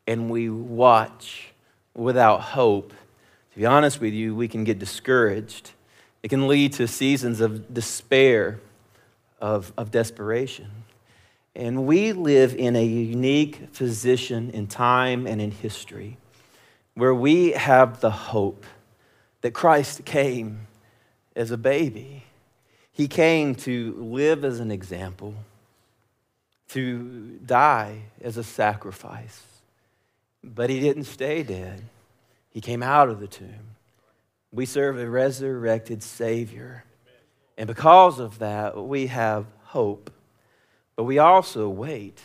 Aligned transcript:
and 0.07 0.29
we 0.29 0.49
watch 0.49 1.53
without 1.93 2.41
hope, 2.41 2.91
to 3.53 3.59
be 3.59 3.65
honest 3.65 4.01
with 4.01 4.13
you, 4.13 4.35
we 4.35 4.47
can 4.47 4.63
get 4.63 4.79
discouraged. 4.79 5.71
It 6.23 6.29
can 6.29 6.47
lead 6.47 6.73
to 6.73 6.87
seasons 6.87 7.39
of 7.39 7.71
despair, 7.71 8.59
of, 9.39 9.71
of 9.77 9.91
desperation. 9.91 10.71
And 11.55 11.85
we 11.85 12.13
live 12.13 12.55
in 12.55 12.75
a 12.75 12.83
unique 12.83 13.73
position 13.73 14.49
in 14.49 14.65
time 14.65 15.27
and 15.27 15.39
in 15.39 15.51
history 15.51 16.17
where 16.95 17.13
we 17.13 17.51
have 17.51 18.01
the 18.01 18.09
hope 18.09 18.65
that 19.41 19.51
Christ 19.51 20.03
came 20.05 20.67
as 21.35 21.51
a 21.51 21.57
baby. 21.57 22.23
He 22.91 23.07
came 23.07 23.55
to 23.55 23.93
live 23.99 24.43
as 24.43 24.59
an 24.59 24.71
example, 24.71 25.35
to 26.69 27.39
die 27.45 28.03
as 28.21 28.37
a 28.37 28.43
sacrifice. 28.43 29.43
But 30.43 30.69
he 30.69 30.79
didn't 30.79 31.05
stay 31.05 31.43
dead. 31.43 31.83
He 32.53 32.61
came 32.61 32.83
out 32.83 33.09
of 33.09 33.19
the 33.19 33.27
tomb. 33.27 33.75
We 34.51 34.65
serve 34.67 34.99
a 34.99 35.09
resurrected 35.09 36.03
Savior. 36.03 36.85
And 37.57 37.67
because 37.67 38.19
of 38.19 38.39
that, 38.39 38.77
we 38.77 39.07
have 39.07 39.47
hope. 39.63 40.11
But 40.95 41.05
we 41.05 41.17
also 41.17 41.67
wait. 41.67 42.21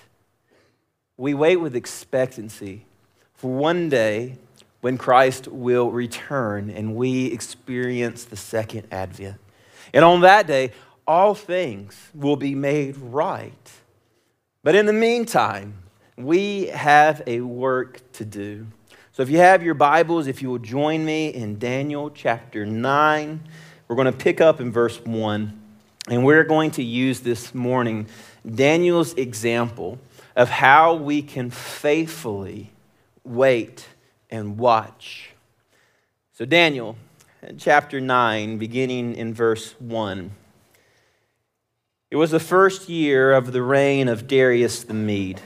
We 1.17 1.33
wait 1.33 1.57
with 1.57 1.75
expectancy 1.75 2.85
for 3.33 3.51
one 3.51 3.89
day 3.89 4.37
when 4.83 4.99
Christ 4.99 5.49
will 5.49 5.91
return 5.91 6.71
and 6.71 6.95
we 6.95 7.27
experience 7.27 8.25
the 8.25 8.37
second 8.37 8.87
advent. 8.93 9.37
And 9.95 10.05
on 10.05 10.21
that 10.21 10.47
day, 10.47 10.73
all 11.07 11.35
things 11.35 12.11
will 12.15 12.37
be 12.37 12.55
made 12.55 12.99
right. 12.99 13.71
But 14.63 14.75
in 14.75 14.85
the 14.85 14.93
meantime, 14.93 15.75
we 16.17 16.67
have 16.67 17.23
a 17.27 17.41
work 17.41 18.01
to 18.13 18.25
do. 18.27 18.67
So 19.19 19.23
if 19.23 19.31
you 19.31 19.39
have 19.39 19.65
your 19.65 19.75
Bibles, 19.75 20.29
if 20.29 20.43
you 20.43 20.49
will 20.49 20.61
join 20.61 21.05
me 21.05 21.27
in 21.35 21.59
Daniel 21.59 22.09
chapter 22.09 22.65
9, 22.65 23.41
we're 23.89 23.97
going 23.97 24.05
to 24.07 24.13
pick 24.13 24.41
up 24.41 24.61
in 24.61 24.71
verse 24.71 25.05
1. 25.05 25.61
And 26.09 26.25
we're 26.25 26.45
going 26.45 26.71
to 26.71 26.85
use 26.85 27.19
this 27.19 27.53
morning 27.53 28.07
Daniel's 28.49 29.15
example 29.15 29.99
of 30.37 30.49
how 30.49 30.95
we 30.95 31.21
can 31.21 31.51
faithfully 31.51 32.71
wait 33.25 33.89
and 34.31 34.57
watch. 34.57 35.31
So, 36.35 36.45
Daniel 36.45 36.97
chapter 37.59 38.01
9, 38.01 38.57
beginning 38.57 39.17
in 39.17 39.35
verse 39.35 39.75
1. 39.81 40.31
It 42.13 42.17
was 42.17 42.31
the 42.31 42.39
first 42.39 42.89
year 42.89 43.33
of 43.33 43.51
the 43.51 43.63
reign 43.63 44.07
of 44.07 44.29
Darius 44.29 44.85
the 44.85 44.95
Mede, 44.95 45.41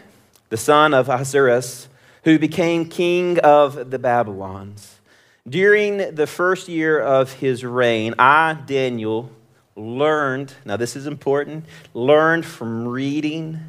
the 0.51 0.59
son 0.59 0.93
of 0.93 1.09
Ahasuerus 1.09 1.89
who 2.25 2.39
became 2.39 2.87
king 2.87 3.39
of 3.41 3.91
the 3.91 3.99
Babylons. 3.99 5.01
During 5.49 6.15
the 6.15 6.27
first 6.27 6.69
year 6.69 7.01
of 7.01 7.33
his 7.33 7.65
reign, 7.65 8.15
I, 8.19 8.57
Daniel, 8.67 9.31
learned, 9.75 10.55
now 10.65 10.77
this 10.77 10.95
is 10.95 11.07
important, 11.07 11.65
learned 11.95 12.47
from 12.47 12.87
reading 12.87 13.61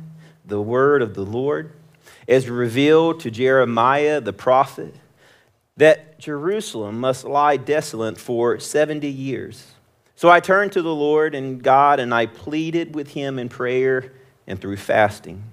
the 0.46 0.62
word 0.62 1.02
of 1.02 1.16
the 1.16 1.26
Lord 1.26 1.72
as 2.28 2.50
revealed 2.50 3.20
to 3.22 3.32
Jeremiah 3.32 4.22
the 4.22 4.34
prophet 4.34 4.96
that 5.78 6.20
Jerusalem 6.20 7.00
must 7.00 7.26
lie 7.26 7.58
desolate 7.58 8.18
for 8.18 8.60
70 8.60 9.08
years. 9.08 9.72
So 10.16 10.30
I 10.30 10.40
turned 10.40 10.72
to 10.74 10.82
the 10.82 10.94
Lord 10.94 11.34
and 11.34 11.62
God 11.62 12.00
and 12.00 12.14
I 12.14 12.28
pleaded 12.28 12.94
with 12.94 13.10
him 13.10 13.40
in 13.40 13.50
prayer 13.50 14.14
and 14.46 14.62
through 14.62 14.78
fasting. 14.78 15.44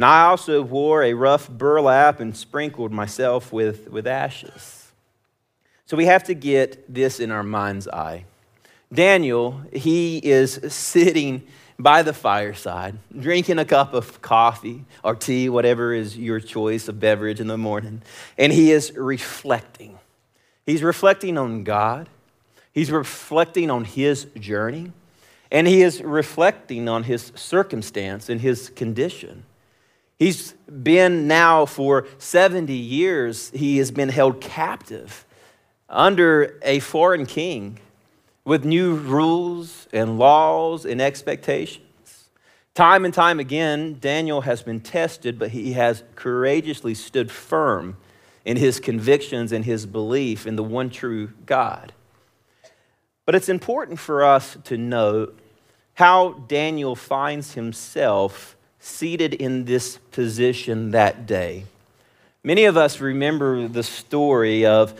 And 0.00 0.04
I 0.06 0.22
also 0.22 0.62
wore 0.62 1.02
a 1.02 1.12
rough 1.12 1.46
burlap 1.46 2.20
and 2.20 2.34
sprinkled 2.34 2.90
myself 2.90 3.52
with, 3.52 3.90
with 3.90 4.06
ashes. 4.06 4.92
So 5.84 5.94
we 5.94 6.06
have 6.06 6.24
to 6.24 6.32
get 6.32 6.82
this 6.88 7.20
in 7.20 7.30
our 7.30 7.42
mind's 7.42 7.86
eye. 7.86 8.24
Daniel, 8.90 9.60
he 9.74 10.16
is 10.16 10.58
sitting 10.72 11.46
by 11.78 12.00
the 12.00 12.14
fireside, 12.14 12.96
drinking 13.14 13.58
a 13.58 13.66
cup 13.66 13.92
of 13.92 14.22
coffee 14.22 14.86
or 15.04 15.14
tea, 15.14 15.50
whatever 15.50 15.92
is 15.92 16.16
your 16.16 16.40
choice 16.40 16.88
of 16.88 16.98
beverage 16.98 17.38
in 17.38 17.48
the 17.48 17.58
morning, 17.58 18.00
and 18.38 18.54
he 18.54 18.72
is 18.72 18.94
reflecting. 18.96 19.98
He's 20.64 20.82
reflecting 20.82 21.36
on 21.36 21.62
God, 21.62 22.08
he's 22.72 22.90
reflecting 22.90 23.70
on 23.70 23.84
his 23.84 24.24
journey, 24.38 24.92
and 25.52 25.66
he 25.66 25.82
is 25.82 26.00
reflecting 26.00 26.88
on 26.88 27.02
his 27.02 27.32
circumstance 27.36 28.30
and 28.30 28.40
his 28.40 28.70
condition. 28.70 29.44
He's 30.20 30.52
been 30.52 31.26
now 31.26 31.64
for 31.64 32.06
70 32.18 32.74
years, 32.74 33.48
he 33.54 33.78
has 33.78 33.90
been 33.90 34.10
held 34.10 34.42
captive 34.42 35.24
under 35.88 36.58
a 36.60 36.80
foreign 36.80 37.24
king 37.24 37.78
with 38.44 38.62
new 38.62 38.96
rules 38.96 39.88
and 39.94 40.18
laws 40.18 40.84
and 40.84 41.00
expectations. 41.00 42.28
Time 42.74 43.06
and 43.06 43.14
time 43.14 43.40
again, 43.40 43.96
Daniel 43.98 44.42
has 44.42 44.62
been 44.62 44.80
tested, 44.80 45.38
but 45.38 45.52
he 45.52 45.72
has 45.72 46.04
courageously 46.16 46.92
stood 46.92 47.30
firm 47.30 47.96
in 48.44 48.58
his 48.58 48.78
convictions 48.78 49.52
and 49.52 49.64
his 49.64 49.86
belief 49.86 50.46
in 50.46 50.54
the 50.54 50.62
one 50.62 50.90
true 50.90 51.32
God. 51.46 51.94
But 53.24 53.34
it's 53.34 53.48
important 53.48 53.98
for 53.98 54.22
us 54.22 54.58
to 54.64 54.76
note 54.76 55.38
how 55.94 56.32
Daniel 56.46 56.94
finds 56.94 57.54
himself 57.54 58.54
seated 58.80 59.34
in 59.34 59.66
this 59.66 59.98
position 60.10 60.90
that 60.90 61.26
day. 61.26 61.64
Many 62.42 62.64
of 62.64 62.76
us 62.76 63.00
remember 63.00 63.68
the 63.68 63.82
story 63.82 64.64
of 64.64 64.98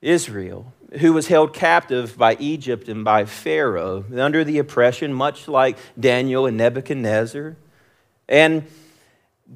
Israel, 0.00 0.72
who 1.00 1.12
was 1.12 1.26
held 1.26 1.52
captive 1.52 2.16
by 2.16 2.36
Egypt 2.36 2.88
and 2.88 3.04
by 3.04 3.24
Pharaoh 3.24 4.04
under 4.16 4.44
the 4.44 4.58
oppression, 4.58 5.12
much 5.12 5.48
like 5.48 5.76
Daniel 5.98 6.46
and 6.46 6.56
Nebuchadnezzar. 6.56 7.56
And 8.28 8.66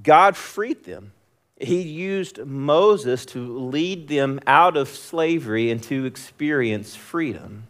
God 0.02 0.36
freed 0.36 0.84
them. 0.84 1.12
He 1.60 1.80
used 1.80 2.44
Moses 2.44 3.24
to 3.26 3.58
lead 3.58 4.08
them 4.08 4.40
out 4.46 4.76
of 4.76 4.88
slavery 4.88 5.70
and 5.70 5.80
to 5.84 6.04
experience 6.04 6.96
freedom. 6.96 7.68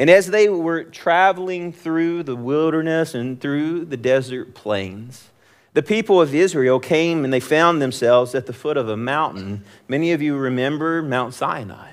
And 0.00 0.08
as 0.08 0.28
they 0.28 0.48
were 0.48 0.84
traveling 0.84 1.74
through 1.74 2.22
the 2.22 2.34
wilderness 2.34 3.14
and 3.14 3.38
through 3.38 3.84
the 3.84 3.98
desert 3.98 4.54
plains, 4.54 5.28
the 5.74 5.82
people 5.82 6.22
of 6.22 6.34
Israel 6.34 6.80
came 6.80 7.22
and 7.22 7.30
they 7.30 7.38
found 7.38 7.82
themselves 7.82 8.34
at 8.34 8.46
the 8.46 8.54
foot 8.54 8.78
of 8.78 8.88
a 8.88 8.96
mountain. 8.96 9.62
Many 9.88 10.12
of 10.12 10.22
you 10.22 10.38
remember 10.38 11.02
Mount 11.02 11.34
Sinai. 11.34 11.90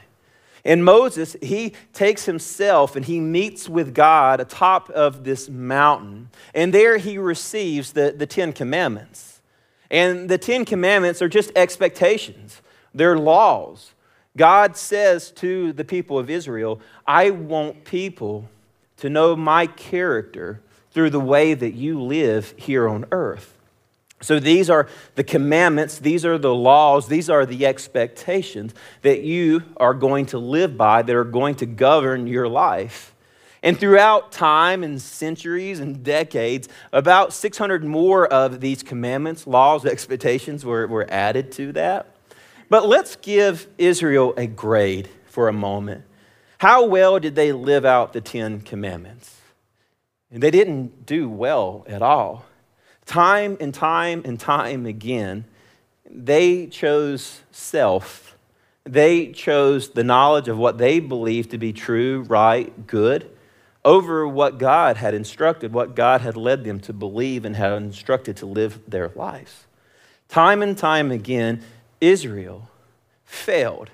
And 0.64 0.86
Moses, 0.86 1.36
he 1.42 1.74
takes 1.92 2.24
himself 2.24 2.96
and 2.96 3.04
he 3.04 3.20
meets 3.20 3.68
with 3.68 3.94
God 3.94 4.40
atop 4.40 4.90
of 4.92 5.26
this 5.26 5.50
mountain. 5.50 6.30
And 6.54 6.74
there 6.74 7.00
he 7.00 7.18
receives 7.18 7.92
the, 7.92 8.16
the 8.18 8.26
Ten 8.26 8.54
Commandments. 8.54 9.42
And 9.92 10.30
the 10.30 10.38
Ten 10.38 10.64
Commandments 10.64 11.22
are 11.22 11.28
just 11.28 11.52
expectations, 11.58 12.62
they're 12.94 13.18
laws. 13.18 13.92
God 14.38 14.78
says 14.78 15.32
to 15.32 15.74
the 15.74 15.84
people 15.84 16.18
of 16.18 16.30
Israel, 16.30 16.80
I 17.06 17.32
want 17.32 17.84
people 17.84 18.50
to 18.98 19.10
know 19.10 19.36
my 19.36 19.68
character 19.68 20.62
through 20.92 21.10
the 21.10 21.20
way 21.20 21.54
that 21.54 21.74
you 21.74 22.02
live 22.02 22.54
here 22.58 22.88
on 22.88 23.06
earth. 23.12 23.54
So 24.22 24.40
these 24.40 24.70
are 24.70 24.88
the 25.14 25.24
commandments, 25.24 26.00
these 26.00 26.26
are 26.26 26.40
the 26.40 26.54
laws, 26.54 27.08
these 27.08 27.30
are 27.30 27.46
the 27.46 27.68
expectations 27.68 28.74
that 29.04 29.22
you 29.22 29.64
are 29.78 29.94
going 29.94 30.26
to 30.28 30.40
live 30.40 30.76
by, 30.76 31.04
that 31.04 31.16
are 31.16 31.24
going 31.24 31.56
to 31.56 31.68
govern 31.68 32.26
your 32.26 32.48
life. 32.48 33.14
And 33.62 33.80
throughout 33.80 34.32
time 34.32 34.84
and 34.84 35.00
centuries 35.00 35.80
and 35.80 36.04
decades, 36.04 36.68
about 36.92 37.34
600 37.34 37.84
more 37.84 38.26
of 38.26 38.60
these 38.60 38.82
commandments, 38.82 39.46
laws, 39.46 39.86
expectations 39.86 40.66
were, 40.66 40.88
were 40.88 41.08
added 41.10 41.52
to 41.54 41.72
that. 41.74 42.17
But 42.70 42.88
let's 42.88 43.16
give 43.16 43.68
Israel 43.78 44.34
a 44.38 44.48
grade 44.48 45.10
for 45.26 45.48
a 45.48 45.54
moment. 45.54 46.04
How 46.58 46.86
well 46.86 47.20
did 47.20 47.36
they 47.36 47.52
live 47.52 47.86
out 47.86 48.14
the 48.14 48.22
Ten 48.22 48.62
Commandments? 48.62 49.40
And 50.32 50.44
they 50.44 50.52
didn't 50.52 51.06
do 51.06 51.30
well 51.30 51.86
at 51.88 52.02
all. 52.02 52.46
Time 53.06 53.58
and 53.62 53.74
time 53.74 54.22
and 54.26 54.40
time 54.40 54.86
again, 54.86 55.46
they 56.10 56.68
chose 56.68 57.42
self. 57.52 58.36
They 58.84 59.32
chose 59.32 59.92
the 59.92 60.04
knowledge 60.04 60.48
of 60.48 60.58
what 60.58 60.78
they 60.78 61.00
believed 61.00 61.52
to 61.52 61.58
be 61.58 61.72
true, 61.74 62.24
right, 62.24 62.88
good, 62.88 63.30
over 63.86 64.28
what 64.28 64.58
God 64.58 64.98
had 64.98 65.14
instructed, 65.14 65.74
what 65.74 65.96
God 65.96 66.22
had 66.22 66.36
led 66.36 66.66
them 66.66 66.80
to 66.82 66.94
believe 66.94 67.46
and 67.46 67.56
had 67.56 67.72
instructed 67.74 68.36
to 68.38 68.46
live 68.46 68.80
their 68.88 69.10
lives. 69.16 69.68
Time 70.28 70.62
and 70.62 70.78
time 70.78 71.12
again, 71.12 71.64
Israel 72.02 72.70
failed. 73.26 73.90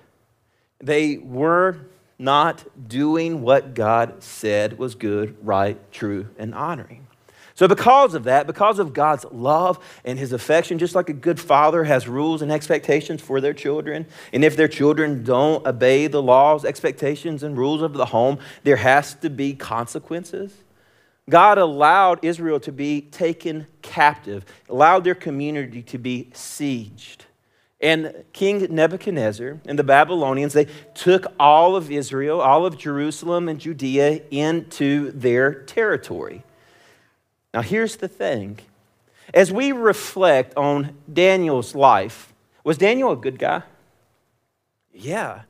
They 0.80 1.18
were 1.18 1.78
not 2.20 2.64
doing 2.88 3.42
what 3.42 3.74
God 3.74 4.24
said 4.24 4.78
was 4.78 4.96
good, 4.96 5.36
right, 5.42 5.80
true, 5.92 6.28
and 6.38 6.54
honoring. 6.54 7.08
So, 7.56 7.68
because 7.68 8.16
of 8.16 8.24
that, 8.24 8.48
because 8.48 8.80
of 8.80 8.94
God's 8.94 9.26
love 9.32 9.78
and 10.04 10.18
his 10.18 10.34
affection, 10.34 10.80
just 10.80 10.96
like 10.96 11.10
a 11.10 11.14
good 11.14 11.40
father 11.40 11.84
has 11.84 12.08
rules 12.08 12.42
and 12.42 12.52
expectations 12.52 13.22
for 13.22 13.40
their 13.40 13.54
children, 13.54 14.08
and 14.32 14.44
if 14.44 14.56
their 14.56 14.68
children 14.68 15.24
don't 15.24 15.66
obey 15.66 16.08
the 16.08 16.22
laws, 16.22 16.66
expectations, 16.66 17.44
and 17.44 17.56
rules 17.56 17.84
of 17.84 17.94
the 17.94 18.06
home, 18.06 18.40
there 18.64 18.78
has 18.78 19.14
to 19.16 19.30
be 19.30 19.54
consequences. 19.54 20.64
God 21.30 21.58
allowed 21.58 22.26
Israel 22.26 22.60
to 22.62 22.72
be 22.72 23.02
taken 23.02 23.68
captive, 23.82 24.46
allowed 24.68 25.04
their 25.04 25.16
community 25.16 25.84
to 25.84 25.98
be 26.00 26.30
sieged. 26.34 27.20
And 27.84 28.24
King 28.32 28.66
Nebuchadnezzar 28.74 29.60
and 29.66 29.78
the 29.78 29.84
Babylonians, 29.84 30.54
they 30.54 30.68
took 30.94 31.28
all 31.38 31.76
of 31.76 31.92
Israel, 31.92 32.40
all 32.40 32.66
of 32.66 32.78
Jerusalem 32.78 33.50
and 33.50 33.60
Judea 33.60 34.22
into 34.32 35.12
their 35.12 35.54
territory. 35.54 36.44
Now, 37.54 37.62
here's 37.62 37.98
the 37.98 38.08
thing 38.08 38.60
as 39.34 39.52
we 39.52 39.74
reflect 39.74 40.56
on 40.56 40.96
Daniel's 41.12 41.76
life, 41.76 42.34
was 42.64 42.78
Daniel 42.78 43.12
a 43.12 43.18
good 43.18 43.38
guy? 43.38 43.64
Yeah. 44.94 45.42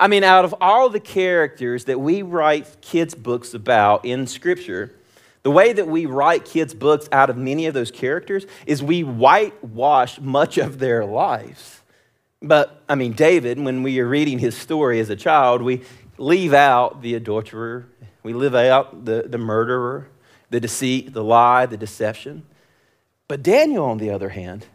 I 0.00 0.08
mean, 0.08 0.24
out 0.24 0.44
of 0.44 0.56
all 0.60 0.88
the 0.88 1.00
characters 1.00 1.84
that 1.84 2.00
we 2.00 2.22
write 2.22 2.80
kids' 2.80 3.14
books 3.14 3.54
about 3.54 4.04
in 4.04 4.26
Scripture, 4.26 4.92
the 5.42 5.50
way 5.50 5.72
that 5.72 5.88
we 5.88 6.06
write 6.06 6.44
kids' 6.44 6.74
books 6.74 7.08
out 7.12 7.30
of 7.30 7.36
many 7.36 7.66
of 7.66 7.74
those 7.74 7.90
characters 7.90 8.46
is 8.66 8.82
we 8.82 9.02
whitewash 9.02 10.20
much 10.20 10.58
of 10.58 10.78
their 10.78 11.04
lives. 11.04 11.82
But, 12.40 12.82
I 12.88 12.94
mean, 12.94 13.12
David, 13.12 13.58
when 13.58 13.82
we 13.82 13.98
are 14.00 14.06
reading 14.06 14.38
his 14.38 14.56
story 14.56 15.00
as 15.00 15.10
a 15.10 15.16
child, 15.16 15.62
we 15.62 15.82
leave 16.18 16.52
out 16.52 17.02
the 17.02 17.14
adulterer, 17.14 17.86
we 18.22 18.32
leave 18.32 18.54
out 18.54 19.04
the, 19.04 19.24
the 19.26 19.38
murderer, 19.38 20.08
the 20.50 20.60
deceit, 20.60 21.12
the 21.12 21.24
lie, 21.24 21.66
the 21.66 21.76
deception. 21.76 22.44
But 23.26 23.42
Daniel, 23.42 23.84
on 23.84 23.98
the 23.98 24.10
other 24.10 24.30
hand, 24.30 24.66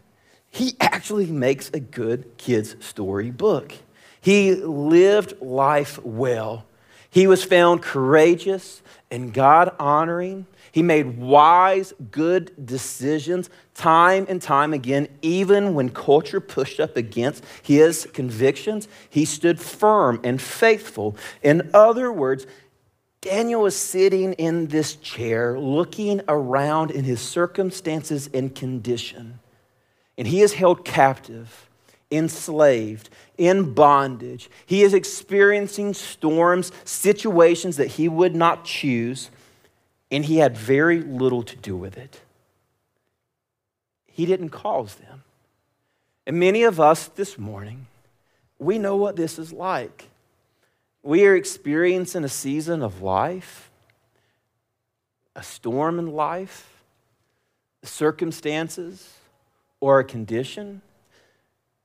he 0.50 0.76
actually 0.80 1.26
makes 1.26 1.70
a 1.74 1.80
good 1.80 2.36
kids' 2.36 2.76
story 2.84 3.30
book. 3.30 3.74
He 4.20 4.54
lived 4.54 5.40
life 5.42 6.02
well. 6.04 6.64
He 7.10 7.26
was 7.26 7.44
found 7.44 7.82
courageous 7.82 8.82
and 9.10 9.34
God 9.34 9.74
honoring. 9.78 10.46
He 10.74 10.82
made 10.82 11.18
wise, 11.18 11.94
good 12.10 12.66
decisions 12.66 13.48
time 13.74 14.26
and 14.28 14.42
time 14.42 14.72
again, 14.72 15.06
even 15.22 15.72
when 15.74 15.88
culture 15.88 16.40
pushed 16.40 16.80
up 16.80 16.96
against 16.96 17.44
his 17.62 18.08
convictions. 18.12 18.88
He 19.08 19.24
stood 19.24 19.60
firm 19.60 20.18
and 20.24 20.42
faithful. 20.42 21.16
In 21.44 21.70
other 21.72 22.10
words, 22.10 22.48
Daniel 23.20 23.62
was 23.62 23.76
sitting 23.76 24.32
in 24.32 24.66
this 24.66 24.96
chair, 24.96 25.56
looking 25.60 26.22
around 26.26 26.90
in 26.90 27.04
his 27.04 27.20
circumstances 27.20 28.28
and 28.34 28.52
condition, 28.52 29.38
and 30.18 30.26
he 30.26 30.42
is 30.42 30.54
held 30.54 30.84
captive 30.84 31.68
enslaved, 32.10 33.10
in 33.38 33.74
bondage. 33.74 34.48
He 34.66 34.82
is 34.82 34.94
experiencing 34.94 35.94
storms, 35.94 36.70
situations 36.84 37.76
that 37.76 37.88
he 37.88 38.08
would 38.08 38.34
not 38.34 38.64
choose, 38.64 39.30
and 40.10 40.24
he 40.24 40.38
had 40.38 40.56
very 40.56 41.00
little 41.00 41.42
to 41.42 41.56
do 41.56 41.76
with 41.76 41.96
it. 41.96 42.20
He 44.06 44.26
didn't 44.26 44.50
cause 44.50 44.94
them. 44.94 45.24
And 46.26 46.38
many 46.38 46.62
of 46.62 46.80
us 46.80 47.08
this 47.08 47.38
morning, 47.38 47.86
we 48.58 48.78
know 48.78 48.96
what 48.96 49.16
this 49.16 49.38
is 49.38 49.52
like. 49.52 50.08
We 51.02 51.26
are 51.26 51.36
experiencing 51.36 52.24
a 52.24 52.28
season 52.28 52.82
of 52.82 53.02
life, 53.02 53.70
a 55.36 55.42
storm 55.42 55.98
in 55.98 56.06
life, 56.06 56.82
circumstances, 57.82 59.14
or 59.80 59.98
a 59.98 60.04
condition 60.04 60.80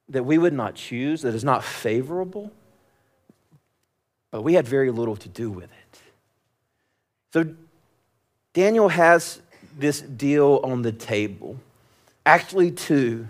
that 0.07 0.23
we 0.23 0.37
would 0.37 0.53
not 0.53 0.75
choose, 0.75 1.21
that 1.23 1.35
is 1.35 1.43
not 1.43 1.63
favorable, 1.63 2.51
but 4.31 4.41
we 4.41 4.53
had 4.53 4.67
very 4.67 4.91
little 4.91 5.15
to 5.17 5.29
do 5.29 5.49
with 5.49 5.65
it. 5.65 6.01
So 7.33 7.55
Daniel 8.53 8.89
has 8.89 9.41
this 9.77 10.01
deal 10.01 10.59
on 10.63 10.81
the 10.81 10.91
table, 10.91 11.59
actually, 12.25 12.71
two, 12.71 13.27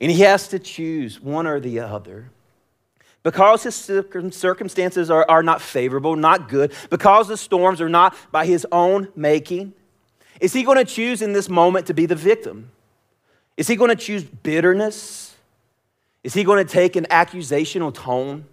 and 0.00 0.10
he 0.10 0.20
has 0.20 0.48
to 0.48 0.58
choose 0.58 1.20
one 1.20 1.46
or 1.46 1.60
the 1.60 1.80
other. 1.80 2.30
Because 3.22 3.62
his 3.62 3.74
circumstances 3.74 5.10
are, 5.10 5.24
are 5.30 5.42
not 5.42 5.62
favorable, 5.62 6.14
not 6.14 6.48
good, 6.48 6.72
because 6.90 7.28
the 7.28 7.38
storms 7.38 7.80
are 7.80 7.88
not 7.88 8.14
by 8.30 8.44
his 8.44 8.66
own 8.70 9.08
making, 9.16 9.72
is 10.40 10.52
he 10.52 10.62
going 10.62 10.78
to 10.78 10.84
choose 10.84 11.22
in 11.22 11.32
this 11.32 11.48
moment 11.48 11.86
to 11.86 11.94
be 11.94 12.06
the 12.06 12.16
victim? 12.16 12.70
Is 13.56 13.66
he 13.66 13.76
going 13.76 13.90
to 13.90 13.96
choose 13.96 14.24
bitterness? 14.24 15.34
Is 16.22 16.34
he 16.34 16.44
going 16.44 16.64
to 16.64 16.70
take 16.70 16.96
an 16.96 17.06
accusational 17.10 17.94
tone? 17.94 18.44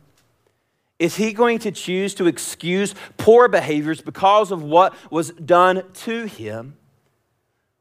Is 1.01 1.15
he 1.15 1.33
going 1.33 1.57
to 1.59 1.71
choose 1.71 2.13
to 2.13 2.27
excuse 2.27 2.93
poor 3.17 3.47
behaviors 3.47 4.01
because 4.01 4.51
of 4.51 4.61
what 4.61 4.93
was 5.09 5.31
done 5.31 5.83
to 5.91 6.25
him? 6.25 6.77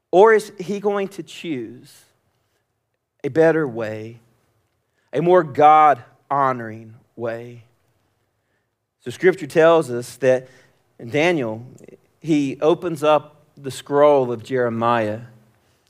Or 0.09 0.33
is 0.33 0.51
he 0.57 0.79
going 0.79 1.07
to 1.09 1.21
choose 1.21 2.05
a 3.23 3.29
better 3.29 3.67
way, 3.67 4.21
a 5.13 5.21
more 5.21 5.43
God 5.43 6.03
honoring 6.31 6.95
way? 7.15 7.65
So, 9.01 9.11
scripture 9.11 9.45
tells 9.45 9.91
us 9.91 10.17
that 10.17 10.47
Daniel, 11.07 11.63
he 12.21 12.59
opens 12.59 13.03
up 13.03 13.45
the 13.55 13.69
scroll 13.69 14.31
of 14.31 14.41
Jeremiah 14.41 15.21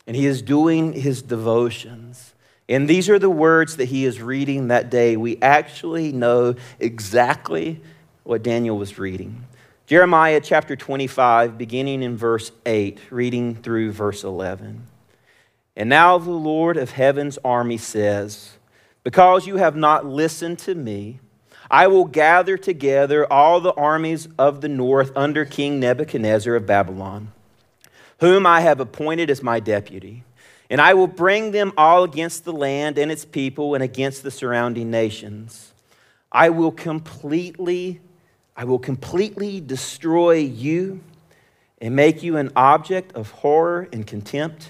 and 0.06 0.18
he 0.18 0.26
is 0.26 0.42
doing 0.42 0.92
his 0.92 1.22
devotions. 1.22 2.31
And 2.72 2.88
these 2.88 3.10
are 3.10 3.20
the 3.20 3.30
words 3.30 3.76
that 3.76 3.90
he 3.90 4.06
is 4.06 4.22
reading 4.22 4.70
that 4.70 4.90
day. 4.90 5.18
We 5.18 5.38
actually 5.42 6.14
know 6.14 6.56
exactly 6.80 7.82
what 8.24 8.44
Daniel 8.44 8.78
was 8.78 8.98
reading. 8.98 9.46
Jeremiah 9.88 10.40
chapter 10.40 10.78
25, 10.78 11.58
beginning 11.58 12.02
in 12.02 12.16
verse 12.16 12.54
8, 12.66 12.98
reading 13.10 13.56
through 13.56 13.92
verse 13.92 14.24
11. 14.24 14.88
And 15.76 15.90
now 15.90 16.18
the 16.18 16.32
Lord 16.32 16.78
of 16.78 16.92
heaven's 16.92 17.38
army 17.44 17.76
says, 17.76 18.54
Because 19.04 19.46
you 19.46 19.58
have 19.58 19.76
not 19.76 20.06
listened 20.06 20.58
to 20.60 20.74
me, 20.74 21.20
I 21.70 21.88
will 21.88 22.06
gather 22.06 22.58
together 22.58 23.30
all 23.32 23.60
the 23.60 23.74
armies 23.74 24.30
of 24.40 24.62
the 24.62 24.70
north 24.70 25.12
under 25.14 25.44
King 25.44 25.82
Nebuchadnezzar 25.82 26.56
of 26.56 26.68
Babylon, 26.68 27.34
whom 28.22 28.46
I 28.46 28.62
have 28.62 28.80
appointed 28.80 29.30
as 29.30 29.44
my 29.44 29.60
deputy. 29.60 30.24
And 30.72 30.80
I 30.80 30.94
will 30.94 31.08
bring 31.08 31.52
them 31.52 31.74
all 31.76 32.06
against 32.06 32.46
the 32.46 32.54
land 32.54 32.98
and 32.98 33.12
its 33.12 33.26
people 33.26 33.76
and 33.76 33.84
against 33.84 34.24
the 34.24 34.32
surrounding 34.32 34.90
nations. 34.90 35.74
I 36.32 36.50
will 36.50 36.72
completely, 36.72 38.00
I 38.56 38.64
will 38.64 38.80
completely 38.80 39.60
destroy 39.60 40.36
you 40.36 41.02
and 41.82 41.94
make 41.94 42.24
you 42.24 42.38
an 42.38 42.54
object 42.56 43.12
of 43.18 43.32
horror 43.32 43.90
and 43.92 44.08
contempt, 44.08 44.70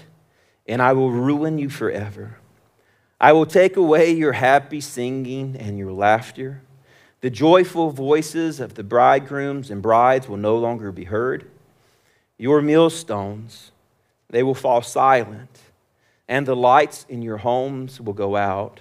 and 0.66 0.82
I 0.82 0.92
will 0.92 1.12
ruin 1.12 1.56
you 1.58 1.68
forever. 1.68 2.36
I 3.20 3.32
will 3.32 3.46
take 3.46 3.76
away 3.76 4.10
your 4.10 4.32
happy 4.32 4.80
singing 4.80 5.54
and 5.56 5.78
your 5.78 5.92
laughter. 5.92 6.62
The 7.20 7.30
joyful 7.30 7.90
voices 7.90 8.58
of 8.58 8.74
the 8.74 8.82
bridegrooms 8.82 9.70
and 9.70 9.80
brides 9.80 10.28
will 10.28 10.36
no 10.36 10.56
longer 10.56 10.90
be 10.90 11.04
heard. 11.04 11.48
Your 12.38 12.60
millstones, 12.60 13.70
they 14.30 14.42
will 14.42 14.56
fall 14.56 14.82
silent, 14.82 15.51
and 16.32 16.46
the 16.46 16.56
lights 16.56 17.04
in 17.10 17.20
your 17.20 17.36
homes 17.36 18.00
will 18.00 18.14
go 18.14 18.36
out. 18.36 18.80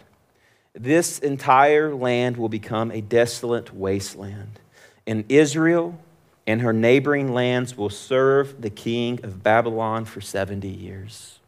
This 0.72 1.20
entire 1.20 1.94
land 1.94 2.38
will 2.38 2.48
become 2.48 2.92
a 2.92 3.02
desolate 3.02 3.76
wasteland. 3.76 4.62
And 5.06 5.26
Israel 5.28 6.00
and 6.48 6.62
her 6.62 6.72
neighboring 6.72 7.34
lands 7.34 7.76
will 7.76 7.90
serve 7.90 8.62
the 8.62 8.70
king 8.70 9.20
of 9.24 9.44
Babylon 9.44 10.06
for 10.06 10.22
70 10.22 10.70
years. 10.70 11.40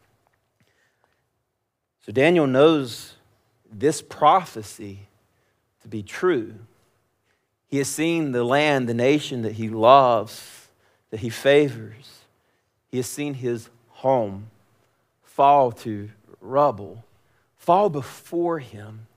So 2.05 2.11
Daniel 2.11 2.47
knows 2.47 3.13
this 3.71 4.01
prophecy 4.01 5.07
to 5.83 5.87
be 5.87 6.03
true. 6.03 6.55
He 7.69 7.77
has 7.77 7.87
seen 7.87 8.33
the 8.33 8.43
land, 8.43 8.89
the 8.89 8.93
nation 8.93 9.43
that 9.43 9.53
he 9.53 9.69
loves, 9.69 10.67
that 11.11 11.21
he 11.21 11.29
favors. 11.29 12.25
He 12.91 12.97
has 12.97 13.07
seen 13.07 13.35
his 13.35 13.69
home 13.87 14.49
fall 15.33 15.71
to 15.71 16.09
rubble, 16.41 17.03
fall 17.57 17.89
before 17.89 18.59
him. 18.59 19.07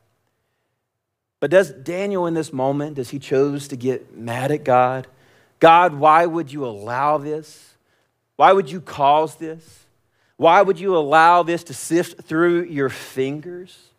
But 1.41 1.51
does 1.51 1.71
Daniel 1.71 2.27
in 2.27 2.33
this 2.33 2.55
moment, 2.55 2.97
does 2.97 3.11
he 3.11 3.19
choose 3.19 3.69
to 3.69 3.77
get 3.77 4.17
mad 4.17 4.51
at 4.51 4.65
God? 4.65 5.07
God, 5.61 5.93
why 5.93 6.25
would 6.25 6.51
you 6.51 6.65
allow 6.65 7.19
this? 7.19 7.75
Why 8.37 8.55
would 8.55 8.71
you 8.71 8.81
cause 8.81 9.35
this? 9.37 9.85
Why 10.39 10.63
would 10.63 10.81
you 10.81 10.97
allow 10.97 11.43
this 11.43 11.65
to 11.65 11.75
sift 11.75 12.23
through 12.23 12.65
your 12.65 12.89
fingers? 12.89 13.91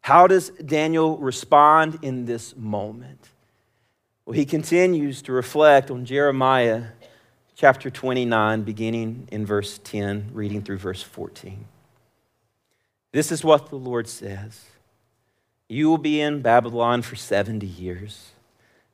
How 0.00 0.26
does 0.26 0.50
Daniel 0.50 1.16
respond 1.16 2.00
in 2.02 2.24
this 2.24 2.56
moment? 2.56 3.28
Well, 4.24 4.34
he 4.34 4.44
continues 4.44 5.22
to 5.22 5.32
reflect 5.32 5.92
on 5.92 6.04
Jeremiah 6.04 6.86
chapter 7.60 7.90
29, 7.90 8.62
beginning 8.62 9.28
in 9.30 9.44
verse 9.44 9.76
10, 9.84 10.30
reading 10.32 10.62
through 10.62 10.78
verse 10.78 11.02
14. 11.02 11.66
This 13.12 13.30
is 13.30 13.44
what 13.44 13.68
the 13.68 13.76
Lord 13.76 14.08
says 14.08 14.64
You 15.68 15.90
will 15.90 15.98
be 15.98 16.22
in 16.22 16.40
Babylon 16.40 17.02
for 17.02 17.16
70 17.16 17.66
years, 17.66 18.30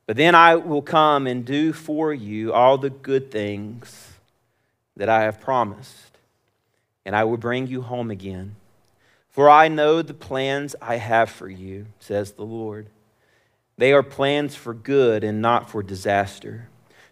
but 0.05 0.17
then 0.17 0.35
I 0.35 0.55
will 0.55 0.81
come 0.81 1.27
and 1.27 1.45
do 1.45 1.71
for 1.71 2.13
you 2.13 2.51
all 2.51 2.77
the 2.77 2.89
good 2.89 3.31
things 3.31 4.11
that 4.97 5.07
I 5.07 5.21
have 5.21 5.39
promised, 5.39 6.17
and 7.05 7.15
I 7.15 7.23
will 7.23 7.37
bring 7.37 7.67
you 7.67 7.83
home 7.83 8.11
again. 8.11 8.57
For 9.29 9.49
I 9.49 9.69
know 9.69 10.01
the 10.01 10.13
plans 10.13 10.75
I 10.81 10.97
have 10.97 11.29
for 11.29 11.47
you, 11.47 11.85
says 12.01 12.33
the 12.33 12.43
Lord. 12.43 12.87
They 13.77 13.93
are 13.93 14.03
plans 14.03 14.55
for 14.55 14.73
good 14.73 15.23
and 15.23 15.41
not 15.41 15.69
for 15.69 15.81
disaster, 15.81 16.67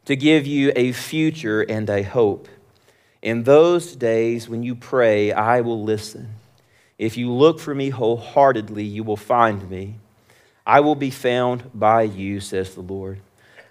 to 0.05 0.15
give 0.15 0.45
you 0.47 0.71
a 0.75 0.91
future 0.91 1.61
and 1.61 1.89
a 1.89 2.03
hope. 2.03 2.47
In 3.21 3.43
those 3.43 3.95
days 3.95 4.47
when 4.47 4.63
you 4.63 4.75
pray, 4.75 5.31
I 5.31 5.61
will 5.61 5.83
listen. 5.83 6.35
If 6.97 7.17
you 7.17 7.31
look 7.31 7.59
for 7.59 7.75
me 7.75 7.89
wholeheartedly, 7.89 8.83
you 8.83 9.03
will 9.03 9.17
find 9.17 9.69
me. 9.69 9.95
I 10.65 10.79
will 10.79 10.95
be 10.95 11.09
found 11.09 11.71
by 11.73 12.03
you, 12.03 12.39
says 12.39 12.75
the 12.75 12.81
Lord. 12.81 13.19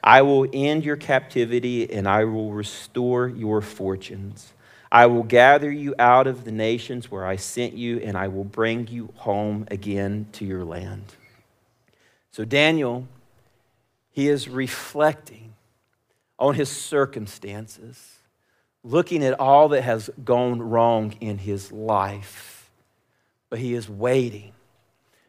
I 0.03 0.23
will 0.23 0.47
end 0.53 0.85
your 0.85 0.97
captivity 0.97 1.91
and 1.91 2.07
I 2.07 2.25
will 2.25 2.53
restore 2.53 3.29
your 3.29 3.63
fortunes. 3.63 4.53
I 4.93 5.07
will 5.07 5.23
gather 5.23 5.73
you 5.73 5.95
out 5.99 6.27
of 6.27 6.45
the 6.45 6.53
nations 6.53 7.11
where 7.11 7.27
I 7.27 7.35
sent 7.35 7.75
you, 7.75 7.99
and 7.99 8.17
I 8.17 8.29
will 8.29 8.45
bring 8.45 8.87
you 8.87 9.13
home 9.17 9.67
again 9.69 10.29
to 10.35 10.45
your 10.45 10.65
land. 10.65 11.03
So, 12.31 12.45
Daniel, 12.45 13.09
he 14.13 14.29
is 14.29 14.49
reflecting 14.49 15.54
on 16.39 16.55
his 16.55 16.69
circumstances, 16.69 18.19
looking 18.83 19.25
at 19.25 19.39
all 19.39 19.69
that 19.69 19.83
has 19.83 20.11
gone 20.25 20.61
wrong 20.61 21.15
in 21.21 21.39
his 21.39 21.73
life. 21.73 22.71
But 23.51 23.59
he 23.61 23.75
is 23.75 23.89
waiting 23.89 24.53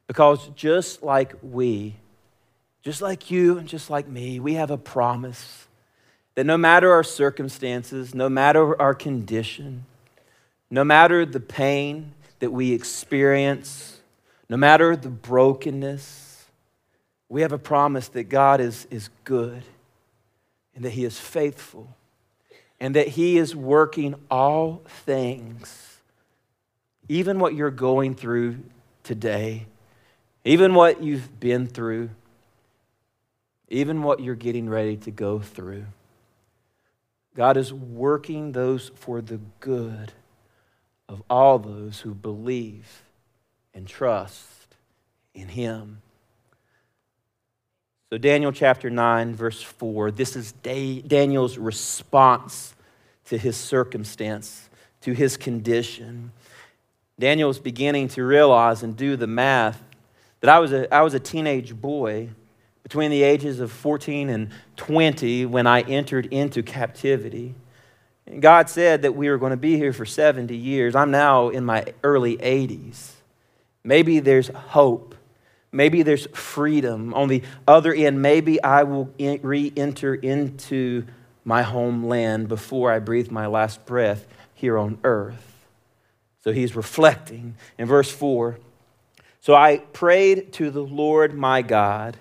because 0.07 0.49
just 0.55 1.03
like 1.03 1.33
we, 1.41 1.95
just 2.81 3.01
like 3.01 3.29
you 3.29 3.57
and 3.57 3.67
just 3.67 3.89
like 3.89 4.07
me, 4.07 4.39
we 4.39 4.55
have 4.55 4.71
a 4.71 4.77
promise 4.77 5.67
that 6.33 6.45
no 6.45 6.57
matter 6.57 6.91
our 6.91 7.03
circumstances, 7.03 8.13
no 8.13 8.27
matter 8.27 8.79
our 8.81 8.93
condition, 8.93 9.85
no 10.69 10.83
matter 10.83 11.25
the 11.25 11.39
pain 11.39 12.13
that 12.39 12.51
we 12.51 12.73
experience, 12.73 14.01
no 14.49 14.57
matter 14.57 14.95
the 14.95 15.09
brokenness, 15.09 16.45
we 17.29 17.41
have 17.41 17.51
a 17.51 17.57
promise 17.57 18.07
that 18.09 18.25
God 18.25 18.59
is, 18.59 18.87
is 18.91 19.09
good 19.23 19.63
and 20.75 20.83
that 20.85 20.91
He 20.91 21.05
is 21.05 21.19
faithful 21.19 21.95
and 22.79 22.95
that 22.95 23.09
He 23.09 23.37
is 23.37 23.55
working 23.55 24.15
all 24.29 24.81
things, 24.87 25.99
even 27.07 27.39
what 27.39 27.55
you're 27.55 27.71
going 27.71 28.15
through 28.15 28.57
today, 29.03 29.67
even 30.43 30.73
what 30.73 31.01
you've 31.01 31.39
been 31.39 31.67
through, 31.67 32.09
even 33.69 34.03
what 34.03 34.19
you're 34.19 34.35
getting 34.35 34.69
ready 34.69 34.97
to 34.97 35.11
go 35.11 35.39
through. 35.39 35.85
God 37.35 37.57
is 37.57 37.73
working 37.73 38.51
those 38.51 38.91
for 38.95 39.21
the 39.21 39.39
good 39.59 40.13
of 41.07 41.21
all 41.29 41.59
those 41.59 42.01
who 42.01 42.13
believe 42.13 43.03
and 43.73 43.87
trust 43.87 44.75
in 45.33 45.49
Him. 45.49 46.01
So, 48.15 48.19
Daniel 48.19 48.53
chapter 48.53 48.89
9, 48.89 49.35
verse 49.35 49.61
4, 49.61 50.09
this 50.09 50.37
is 50.37 50.53
Daniel's 50.53 51.57
response 51.57 52.73
to 53.25 53.37
his 53.37 53.57
circumstance, 53.57 54.69
to 55.01 55.11
his 55.11 55.35
condition. 55.35 56.31
Daniel 57.19 57.51
beginning 57.61 58.07
to 58.07 58.23
realize 58.23 58.83
and 58.83 58.95
do 58.95 59.17
the 59.17 59.27
math 59.27 59.83
that 60.39 60.49
I 60.49 60.59
was 60.59 60.71
a, 60.71 60.95
I 60.95 61.01
was 61.01 61.13
a 61.13 61.19
teenage 61.19 61.75
boy 61.75 62.29
between 62.83 63.11
the 63.11 63.21
ages 63.21 63.59
of 63.59 63.69
14 63.69 64.29
and 64.29 64.49
20 64.77 65.45
when 65.47 65.67
I 65.67 65.81
entered 65.81 66.27
into 66.27 66.63
captivity. 66.63 67.53
And 68.27 68.41
God 68.41 68.69
said 68.69 69.01
that 69.01 69.13
we 69.13 69.29
were 69.29 69.37
going 69.37 69.51
to 69.51 69.57
be 69.57 69.75
here 69.75 69.91
for 69.91 70.05
70 70.05 70.55
years. 70.55 70.95
I'm 70.95 71.11
now 71.11 71.49
in 71.49 71.65
my 71.65 71.83
early 72.01 72.37
80s. 72.37 73.09
Maybe 73.83 74.21
there's 74.21 74.47
hope. 74.47 75.15
Maybe 75.75 76.03
there's 76.03 76.25
freedom. 76.27 77.13
On 77.13 77.27
the 77.27 77.43
other 77.67 77.93
end, 77.93 78.21
maybe 78.21 78.63
I 78.63 78.83
will 78.83 79.13
re 79.19 79.73
enter 79.75 80.15
into 80.15 81.05
my 81.43 81.63
homeland 81.63 82.47
before 82.47 82.91
I 82.93 82.99
breathe 82.99 83.29
my 83.29 83.47
last 83.47 83.85
breath 83.85 84.25
here 84.53 84.77
on 84.77 84.99
earth. 85.03 85.67
So 86.45 86.53
he's 86.53 86.77
reflecting 86.77 87.55
in 87.77 87.87
verse 87.87 88.09
4. 88.09 88.57
So 89.41 89.53
I 89.53 89.77
prayed 89.77 90.53
to 90.53 90.71
the 90.71 90.81
Lord 90.81 91.37
my 91.37 91.61
God 91.61 92.15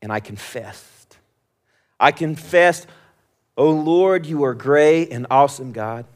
and 0.00 0.10
I 0.10 0.20
confessed. 0.20 1.18
I 2.00 2.10
confessed, 2.10 2.86
O 3.56 3.70
Lord, 3.70 4.24
you 4.24 4.44
are 4.44 4.54
great 4.54 5.10
and 5.10 5.26
awesome 5.30 5.72
God. 5.72 6.06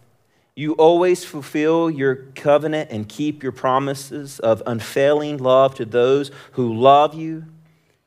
You 0.58 0.72
always 0.72 1.24
fulfill 1.24 1.88
your 1.88 2.16
covenant 2.34 2.90
and 2.90 3.08
keep 3.08 3.44
your 3.44 3.52
promises 3.52 4.40
of 4.40 4.60
unfailing 4.66 5.38
love 5.38 5.76
to 5.76 5.84
those 5.84 6.32
who 6.50 6.74
love 6.74 7.14
you 7.14 7.44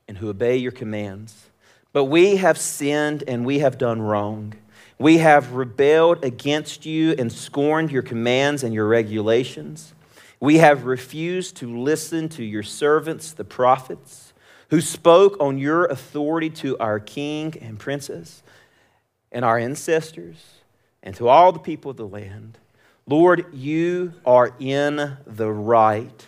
and 0.05 0.17
who 0.17 0.27
obey 0.27 0.58
your 0.58 0.74
commands. 0.74 1.46
But 1.93 2.05
we 2.05 2.36
have 2.36 2.58
sinned 2.58 3.24
and 3.25 3.46
we 3.46 3.60
have 3.60 3.77
done 3.77 4.01
wrong. 4.01 4.53
We 5.00 5.20
have 5.20 5.53
rebelled 5.53 6.25
against 6.25 6.86
you 6.86 7.15
and 7.17 7.31
scorned 7.31 7.89
your 7.89 8.01
commands 8.01 8.65
and 8.65 8.74
your 8.74 8.86
regulations. 8.86 9.93
We 10.41 10.58
have 10.58 10.84
refused 10.84 11.55
to 11.55 11.79
listen 11.79 12.27
to 12.27 12.43
your 12.43 12.63
servants, 12.63 13.31
the 13.31 13.46
prophets 13.46 14.34
who 14.72 14.81
spoke 14.81 15.38
on 15.39 15.58
your 15.58 15.86
authority 15.86 16.50
to 16.50 16.77
our 16.79 17.00
king 17.00 17.55
and 17.62 17.79
princes 17.79 18.43
and 19.31 19.46
our 19.46 19.58
ancestors 19.58 20.61
and 21.03 21.15
to 21.15 21.27
all 21.27 21.51
the 21.51 21.60
people 21.60 21.91
of 21.91 21.98
the 21.98 22.08
land. 22.08 22.58
Lord, 23.08 23.46
you 23.53 24.13
are 24.25 24.53
in 24.60 25.17
the 25.25 25.51
right. 25.51 26.27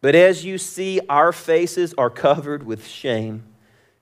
But 0.00 0.14
as 0.14 0.44
you 0.44 0.58
see, 0.58 1.00
our 1.08 1.32
faces 1.32 1.94
are 1.98 2.10
covered 2.10 2.64
with 2.64 2.86
shame. 2.86 3.44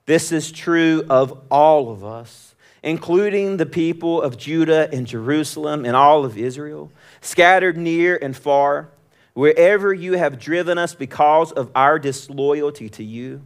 This 0.07 0.33
is 0.33 0.51
true 0.51 1.05
of 1.09 1.39
all 1.51 1.91
of 1.91 2.05
us, 2.05 2.55
including 2.83 3.57
the 3.57 3.67
people 3.67 4.23
of 4.23 4.37
Judah 4.37 4.89
and 4.93 5.07
Jerusalem 5.07 5.85
and 5.85 5.95
all 5.95 6.25
of 6.25 6.37
Israel, 6.39 6.91
scattered 7.21 7.77
near 7.77 8.19
and 8.21 8.37
far, 8.37 8.89
wherever 9.35 9.93
you 9.93 10.15
have 10.15 10.39
driven 10.39 10.79
us 10.79 10.95
because 10.95 11.53
of 11.53 11.71
our 11.75 11.99
disloyalty 11.99 12.89
to 12.89 13.05
you. 13.05 13.43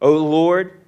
O 0.00 0.12
Lord, 0.12 0.80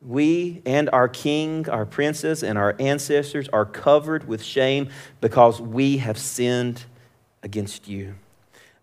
we 0.00 0.62
and 0.64 0.88
our 0.92 1.08
king, 1.08 1.68
our 1.68 1.84
princes, 1.84 2.42
and 2.42 2.56
our 2.56 2.74
ancestors 2.78 3.48
are 3.48 3.66
covered 3.66 4.26
with 4.26 4.42
shame 4.42 4.88
because 5.20 5.60
we 5.60 5.98
have 5.98 6.18
sinned 6.18 6.84
against 7.42 7.86
you. 7.86 8.14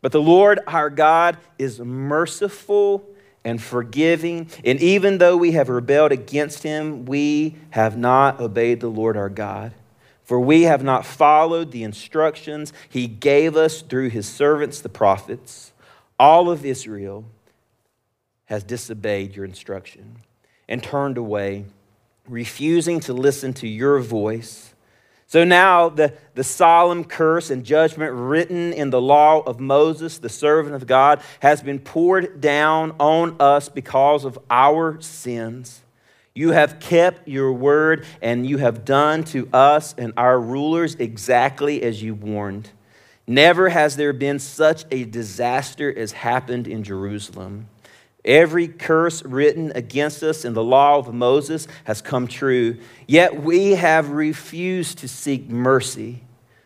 But 0.01 0.11
the 0.11 0.21
Lord 0.21 0.59
our 0.67 0.89
God 0.89 1.37
is 1.57 1.79
merciful 1.79 3.03
and 3.43 3.61
forgiving, 3.61 4.49
and 4.63 4.79
even 4.79 5.17
though 5.17 5.37
we 5.37 5.53
have 5.53 5.69
rebelled 5.69 6.11
against 6.11 6.63
him, 6.63 7.05
we 7.05 7.55
have 7.71 7.97
not 7.97 8.39
obeyed 8.39 8.81
the 8.81 8.89
Lord 8.89 9.17
our 9.17 9.29
God. 9.29 9.73
For 10.23 10.39
we 10.39 10.63
have 10.63 10.83
not 10.83 11.05
followed 11.05 11.71
the 11.71 11.83
instructions 11.83 12.73
he 12.89 13.07
gave 13.07 13.55
us 13.55 13.81
through 13.81 14.09
his 14.09 14.27
servants, 14.27 14.81
the 14.81 14.89
prophets. 14.89 15.71
All 16.19 16.49
of 16.49 16.65
Israel 16.65 17.23
has 18.45 18.63
disobeyed 18.63 19.35
your 19.35 19.45
instruction 19.45 20.17
and 20.67 20.81
turned 20.83 21.17
away, 21.17 21.65
refusing 22.27 22.99
to 23.01 23.13
listen 23.13 23.53
to 23.53 23.67
your 23.67 23.99
voice. 23.99 24.73
So 25.29 25.43
now 25.43 25.89
the, 25.89 26.13
the 26.35 26.43
solemn 26.43 27.03
curse 27.03 27.49
and 27.49 27.65
judgment 27.65 28.13
written 28.13 28.71
in 28.71 28.91
the 28.91 29.01
law 29.01 29.41
of 29.41 29.59
Moses, 29.59 30.19
the 30.19 30.29
servant 30.29 30.73
of 30.73 30.87
God, 30.87 31.21
has 31.41 31.61
been 31.61 31.79
poured 31.79 32.39
down 32.39 32.95
on 32.97 33.35
us 33.39 33.67
because 33.67 34.23
of 34.23 34.39
our 34.49 35.01
sins. 35.01 35.81
You 36.33 36.51
have 36.51 36.79
kept 36.79 37.27
your 37.27 37.51
word, 37.51 38.05
and 38.21 38.47
you 38.47 38.57
have 38.59 38.85
done 38.85 39.23
to 39.25 39.49
us 39.51 39.95
and 39.97 40.13
our 40.15 40.39
rulers 40.39 40.95
exactly 40.95 41.81
as 41.81 42.01
you 42.01 42.13
warned. 42.13 42.69
Never 43.25 43.67
has 43.67 43.97
there 43.97 44.13
been 44.13 44.39
such 44.39 44.85
a 44.91 45.03
disaster 45.03 45.91
as 45.93 46.13
happened 46.13 46.67
in 46.67 46.83
Jerusalem. 46.83 47.67
Every 48.27 48.67
curse 48.67 49.23
written 49.23 49.71
against 49.73 50.21
us 50.21 50.43
in 50.43 50.53
the 50.53 50.63
law 50.63 50.97
of 50.97 51.13
Moses 51.13 51.65
has 51.85 52.01
come 52.01 52.27
true, 52.27 52.77
yet 53.07 53.41
we 53.41 53.71
have 53.71 54.09
refused 54.09 54.97
to 54.97 55.07
seek 55.07 55.49
mercy 55.49 56.23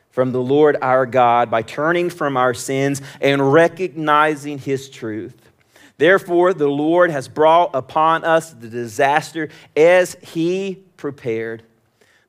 from 0.10 0.32
the 0.32 0.42
Lord 0.42 0.76
our 0.82 1.06
God 1.06 1.52
by 1.52 1.62
turning 1.62 2.10
from 2.10 2.36
our 2.36 2.56
sins 2.56 3.00
and 3.22 3.54
recognizing 3.54 4.58
his 4.58 4.90
truth. 4.90 5.52
Therefore, 6.00 6.52
the 6.56 6.68
Lord 6.68 7.12
has 7.12 7.28
brought 7.28 7.76
upon 7.76 8.24
us 8.24 8.52
the 8.54 8.68
disaster 8.68 9.50
as 9.78 10.18
he 10.24 10.84
prepared. 10.98 11.62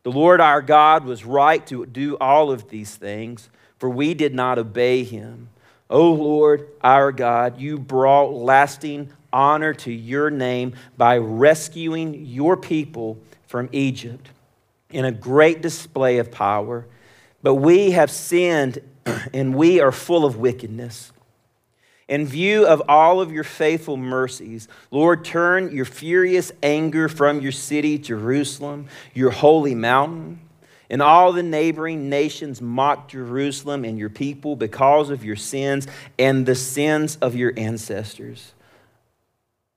The 0.03 0.13
Lord 0.13 0.43
our 0.43 0.61
God 0.61 1.07
was 1.07 1.25
right 1.25 1.67
to 1.69 1.87
do 1.87 2.19
all 2.19 2.51
of 2.51 2.69
these 2.69 2.97
things, 2.97 3.49
for 3.79 3.89
we 3.89 4.13
did 4.13 4.35
not 4.35 4.59
obey 4.59 5.05
him. 5.05 5.49
O 5.89 6.13
Lord 6.13 6.69
our 6.83 7.13
God, 7.13 7.59
you 7.59 7.79
brought 7.79 8.35
lasting 8.35 9.11
honor 9.33 9.75
to 9.75 9.93
your 9.93 10.31
name 10.31 10.75
by 10.97 11.19
rescuing 11.19 12.27
your 12.27 12.57
people 12.57 13.19
from 13.47 13.69
Egypt 13.73 14.31
in 14.91 15.05
a 15.05 15.13
great 15.13 15.63
display 15.63 16.19
of 16.19 16.31
power. 16.31 16.87
But 17.43 17.57
we 17.57 17.93
have 17.93 18.11
sinned 18.11 18.79
and 19.33 19.55
we 19.55 19.81
are 19.81 19.93
full 19.93 20.25
of 20.25 20.37
wickedness. 20.37 21.13
In 22.09 22.27
view 22.27 22.67
of 22.67 22.83
all 22.89 23.21
of 23.21 23.33
your 23.33 23.45
faithful 23.45 23.97
mercies, 23.97 24.69
Lord, 24.91 25.25
turn 25.25 25.75
your 25.75 25.85
furious 25.85 26.53
anger 26.63 27.09
from 27.09 27.41
your 27.41 27.53
city, 27.53 27.97
Jerusalem, 27.97 28.89
your 29.15 29.31
holy 29.31 29.75
mountain. 29.75 30.41
And 30.91 31.01
all 31.01 31.33
the 31.33 31.43
neighboring 31.43 32.11
nations 32.11 32.61
mock 32.61 33.09
Jerusalem 33.09 33.87
and 33.87 33.99
your 33.99 34.11
people 34.11 34.57
because 34.57 35.09
of 35.09 35.25
your 35.25 35.37
sins 35.37 35.87
and 36.19 36.45
the 36.45 36.55
sins 36.55 37.17
of 37.17 37.35
your 37.35 37.55
ancestors. 37.57 38.53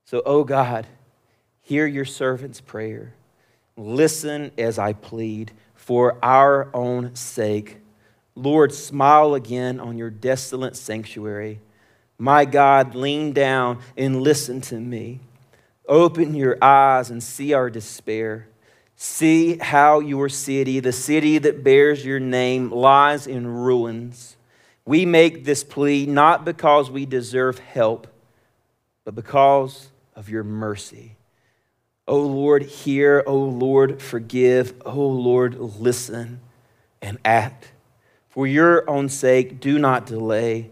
So, 0.06 0.22
oh 0.24 0.44
God, 0.44 0.86
hear 1.62 1.88
your 1.88 2.06
servant's 2.06 2.62
prayer. 2.62 3.14
Listen 3.76 4.52
as 4.58 4.78
I 4.78 4.94
plead 4.94 5.52
for 5.74 6.18
our 6.24 6.70
own 6.76 7.16
sake. 7.16 7.78
Lord, 8.36 8.72
smile 8.72 9.34
again 9.34 9.80
on 9.80 9.98
your 9.98 10.12
desolate 10.12 10.76
sanctuary. 10.76 11.60
My 12.20 12.46
God, 12.46 12.94
lean 12.94 13.34
down 13.34 13.80
and 13.98 14.22
listen 14.22 14.62
to 14.62 14.80
me. 14.80 15.22
Open 15.88 16.36
your 16.36 16.58
eyes 16.64 17.10
and 17.10 17.22
see 17.22 17.54
our 17.54 17.72
despair. 17.72 18.48
See 18.96 19.58
how 19.58 20.00
your 20.00 20.30
city, 20.30 20.80
the 20.80 20.92
city 20.92 21.40
that 21.40 21.64
bears 21.64 22.06
your 22.06 22.20
name, 22.20 22.72
lies 22.72 23.26
in 23.26 23.48
ruins. 23.48 24.38
We 24.86 25.06
make 25.06 25.46
this 25.46 25.64
plea 25.64 26.06
not 26.06 26.46
because 26.46 26.92
we 26.92 27.06
deserve 27.08 27.58
help, 27.60 28.08
but 29.04 29.16
because 29.16 29.90
of 30.16 30.30
your 30.30 30.44
mercy. 30.44 31.18
O 32.08 32.20
Lord, 32.20 32.64
hear. 32.64 33.24
O 33.26 33.38
Lord, 33.38 34.02
forgive. 34.02 34.74
O 34.86 35.08
Lord, 35.08 35.60
listen 35.60 36.40
and 37.02 37.18
act. 37.26 37.72
For 38.30 38.46
your 38.46 38.90
own 38.90 39.10
sake, 39.10 39.60
do 39.60 39.80
not 39.80 40.06
delay. 40.06 40.70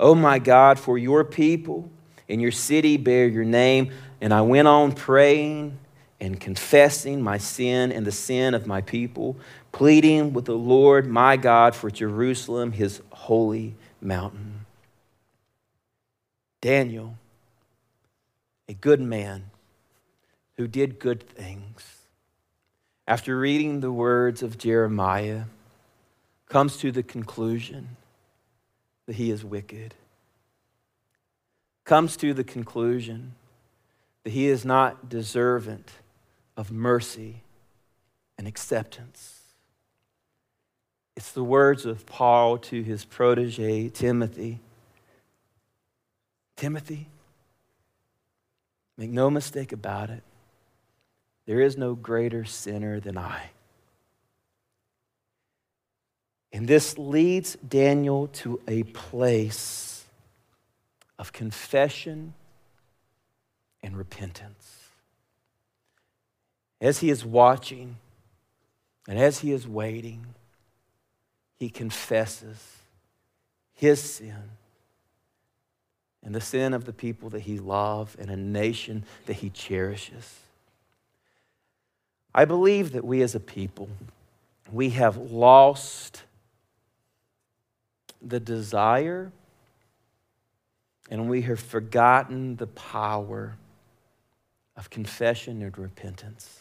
O 0.00 0.14
my 0.14 0.38
God, 0.38 0.78
for 0.78 0.96
your 0.96 1.24
people 1.24 1.90
in 2.28 2.40
your 2.40 2.52
city 2.52 2.96
bear 2.96 3.26
your 3.26 3.44
name. 3.44 3.92
And 4.20 4.32
I 4.32 4.42
went 4.42 4.68
on 4.68 4.92
praying 4.92 5.78
and 6.20 6.38
confessing 6.40 7.22
my 7.22 7.38
sin 7.38 7.92
and 7.92 8.06
the 8.06 8.12
sin 8.12 8.54
of 8.54 8.66
my 8.66 8.80
people, 8.80 9.36
pleading 9.70 10.32
with 10.32 10.46
the 10.46 10.56
Lord 10.56 11.06
my 11.06 11.36
God 11.36 11.76
for 11.76 11.90
Jerusalem, 11.90 12.72
his 12.72 13.00
holy 13.10 13.76
mountain. 14.00 14.66
Daniel 16.60 17.16
a 18.68 18.74
good 18.74 19.00
man 19.00 19.50
who 20.56 20.66
did 20.66 20.98
good 20.98 21.22
things, 21.22 22.02
after 23.06 23.38
reading 23.38 23.80
the 23.80 23.92
words 23.92 24.42
of 24.42 24.58
Jeremiah, 24.58 25.44
comes 26.48 26.76
to 26.78 26.92
the 26.92 27.02
conclusion 27.02 27.96
that 29.06 29.16
he 29.16 29.30
is 29.30 29.44
wicked, 29.44 29.94
comes 31.84 32.16
to 32.18 32.34
the 32.34 32.44
conclusion 32.44 33.34
that 34.24 34.30
he 34.30 34.46
is 34.46 34.64
not 34.64 35.08
deserving 35.08 35.84
of 36.56 36.70
mercy 36.70 37.42
and 38.36 38.46
acceptance. 38.46 39.40
It's 41.16 41.32
the 41.32 41.44
words 41.44 41.86
of 41.86 42.04
Paul 42.04 42.58
to 42.58 42.82
his 42.82 43.04
protege, 43.04 43.88
Timothy. 43.88 44.60
Timothy, 46.56 47.06
Make 48.98 49.10
no 49.10 49.30
mistake 49.30 49.72
about 49.72 50.10
it. 50.10 50.24
There 51.46 51.60
is 51.60 51.78
no 51.78 51.94
greater 51.94 52.44
sinner 52.44 52.98
than 52.98 53.16
I. 53.16 53.50
And 56.52 56.66
this 56.66 56.98
leads 56.98 57.54
Daniel 57.56 58.26
to 58.28 58.60
a 58.66 58.82
place 58.82 60.04
of 61.18 61.32
confession 61.32 62.34
and 63.82 63.96
repentance. 63.96 64.88
As 66.80 66.98
he 66.98 67.10
is 67.10 67.24
watching 67.24 67.96
and 69.06 69.18
as 69.18 69.38
he 69.38 69.52
is 69.52 69.68
waiting, 69.68 70.26
he 71.58 71.70
confesses 71.70 72.78
his 73.74 74.00
sin 74.00 74.57
and 76.24 76.34
the 76.34 76.40
sin 76.40 76.74
of 76.74 76.84
the 76.84 76.92
people 76.92 77.30
that 77.30 77.40
he 77.40 77.58
loves 77.58 78.14
and 78.16 78.30
a 78.30 78.36
nation 78.36 79.04
that 79.26 79.34
he 79.34 79.50
cherishes. 79.50 80.40
I 82.34 82.44
believe 82.44 82.92
that 82.92 83.04
we 83.04 83.22
as 83.22 83.34
a 83.34 83.40
people, 83.40 83.88
we 84.70 84.90
have 84.90 85.16
lost 85.16 86.22
the 88.20 88.40
desire 88.40 89.32
and 91.10 91.28
we 91.28 91.42
have 91.42 91.60
forgotten 91.60 92.56
the 92.56 92.66
power 92.66 93.56
of 94.76 94.90
confession 94.90 95.62
and 95.62 95.76
repentance. 95.78 96.60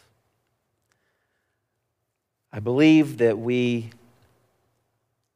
I 2.52 2.60
believe 2.60 3.18
that 3.18 3.38
we 3.38 3.90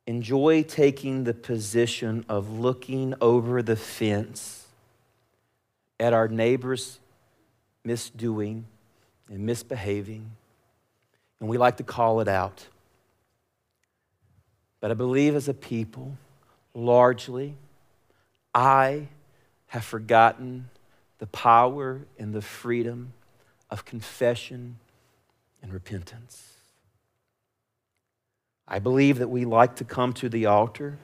enjoy 0.07 0.63
taking 0.63 1.23
the 1.23 1.33
position 1.33 2.25
of 2.27 2.49
looking 2.49 3.13
over 3.21 3.61
the 3.61 3.75
fence 3.75 4.65
at 5.99 6.13
our 6.13 6.27
neighbors 6.27 6.99
misdoing 7.83 8.65
and 9.29 9.39
misbehaving, 9.39 10.31
and 11.39 11.49
we 11.49 11.57
like 11.57 11.77
to 11.77 11.83
call 11.83 12.19
it 12.19 12.27
out. 12.27 12.67
But 14.79 14.91
I 14.91 14.93
believe 14.95 15.35
as 15.35 15.47
a 15.47 15.53
people, 15.53 16.17
largely, 16.73 17.55
I 18.53 19.07
have 19.67 19.85
forgotten 19.85 20.69
the 21.19 21.27
power 21.27 22.01
and 22.17 22.33
the 22.33 22.41
freedom 22.41 23.13
of 23.69 23.85
confession 23.85 24.77
and 25.61 25.71
repentance. 25.71 26.50
I 28.73 28.79
believe 28.79 29.17
that 29.17 29.27
we 29.27 29.43
like 29.43 29.75
to 29.75 29.83
come 29.83 30.13
to 30.13 30.29
the 30.29 30.45
altar 30.45 30.97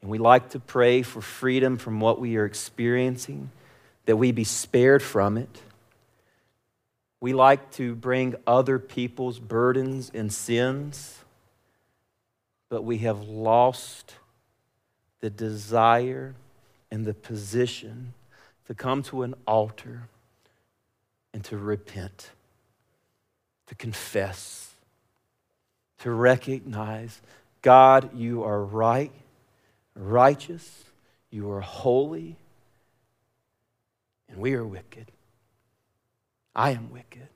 and 0.00 0.10
we 0.10 0.16
like 0.16 0.50
to 0.50 0.58
pray 0.58 1.02
for 1.02 1.20
freedom 1.20 1.76
from 1.76 2.00
what 2.00 2.18
we 2.18 2.38
are 2.38 2.46
experiencing, 2.46 3.50
that 4.06 4.16
we 4.16 4.32
be 4.32 4.44
spared 4.44 5.02
from 5.02 5.36
it. 5.36 5.60
We 7.20 7.34
like 7.34 7.72
to 7.72 7.94
bring 7.94 8.36
other 8.46 8.78
people's 8.78 9.38
burdens 9.38 10.10
and 10.14 10.32
sins, 10.32 11.18
but 12.70 12.84
we 12.84 12.98
have 12.98 13.28
lost 13.28 14.14
the 15.20 15.28
desire 15.28 16.36
and 16.90 17.04
the 17.04 17.12
position 17.12 18.14
to 18.66 18.72
come 18.72 19.02
to 19.02 19.24
an 19.24 19.34
altar 19.46 20.08
and 21.34 21.44
to 21.44 21.58
repent, 21.58 22.30
to 23.66 23.74
confess, 23.74 24.67
to 25.98 26.10
recognize 26.10 27.20
God, 27.62 28.16
you 28.16 28.44
are 28.44 28.62
right, 28.62 29.12
righteous, 29.94 30.84
you 31.30 31.50
are 31.50 31.60
holy, 31.60 32.36
and 34.28 34.38
we 34.38 34.54
are 34.54 34.64
wicked. 34.64 35.10
I 36.54 36.70
am 36.70 36.90
wicked. 36.90 37.28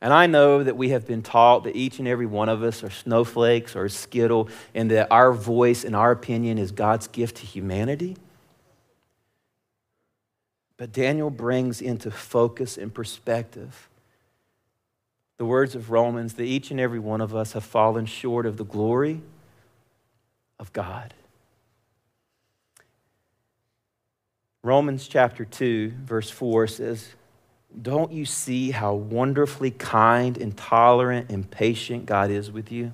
And 0.00 0.12
I 0.12 0.26
know 0.26 0.64
that 0.64 0.76
we 0.76 0.88
have 0.88 1.06
been 1.06 1.22
taught 1.22 1.62
that 1.64 1.76
each 1.76 2.00
and 2.00 2.08
every 2.08 2.26
one 2.26 2.48
of 2.48 2.62
us 2.64 2.82
are 2.82 2.90
snowflakes 2.90 3.76
or 3.76 3.88
skittle, 3.88 4.48
and 4.74 4.90
that 4.90 5.08
our 5.12 5.32
voice 5.32 5.84
and 5.84 5.94
our 5.94 6.10
opinion 6.10 6.58
is 6.58 6.72
God's 6.72 7.06
gift 7.06 7.36
to 7.36 7.46
humanity. 7.46 8.16
But 10.76 10.92
Daniel 10.92 11.30
brings 11.30 11.80
into 11.80 12.10
focus 12.10 12.76
and 12.76 12.92
perspective 12.92 13.88
the 15.42 15.46
words 15.46 15.74
of 15.74 15.90
Romans 15.90 16.34
that 16.34 16.44
each 16.44 16.70
and 16.70 16.78
every 16.78 17.00
one 17.00 17.20
of 17.20 17.34
us 17.34 17.54
have 17.54 17.64
fallen 17.64 18.06
short 18.06 18.46
of 18.46 18.58
the 18.58 18.64
glory 18.64 19.20
of 20.60 20.72
God. 20.72 21.14
Romans 24.62 25.08
chapter 25.08 25.44
2, 25.44 25.94
verse 26.04 26.30
4 26.30 26.68
says, 26.68 27.08
Don't 27.82 28.12
you 28.12 28.24
see 28.24 28.70
how 28.70 28.94
wonderfully 28.94 29.72
kind 29.72 30.38
and 30.38 30.56
tolerant 30.56 31.28
and 31.28 31.50
patient 31.50 32.06
God 32.06 32.30
is 32.30 32.52
with 32.52 32.70
you? 32.70 32.92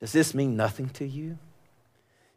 Does 0.00 0.10
this 0.10 0.34
mean 0.34 0.56
nothing 0.56 0.88
to 0.88 1.06
you? 1.06 1.38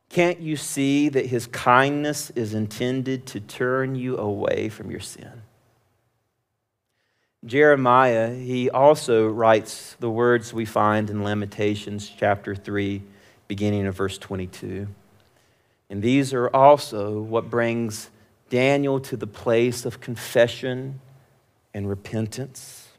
Can't 0.10 0.40
you 0.40 0.58
see 0.58 1.10
that 1.10 1.26
his 1.26 1.48
kindness 1.48 2.30
is 2.36 2.54
intended 2.54 3.26
to 3.26 3.40
turn 3.40 3.96
you 3.96 4.16
away 4.16 4.70
from 4.70 4.92
your 4.92 5.00
sin? 5.00 5.42
Jeremiah, 7.48 8.36
he 8.36 8.70
also 8.70 9.26
writes 9.26 9.96
the 10.02 10.10
words 10.10 10.54
we 10.54 10.66
find 10.66 11.10
in 11.10 11.24
Lamentations 11.24 12.10
chapter 12.10 12.54
3, 12.54 13.02
beginning 13.48 13.88
of 13.88 13.96
verse 13.96 14.18
22. 14.18 14.86
And 15.90 16.04
these 16.04 16.34
are 16.34 16.50
also 16.50 17.22
what 17.22 17.50
brings 17.50 18.10
Daniel 18.50 19.00
to 19.00 19.16
the 19.16 19.28
place 19.28 19.86
of 19.86 20.02
confession 20.02 21.00
and 21.74 21.88
repentance. 21.88 22.90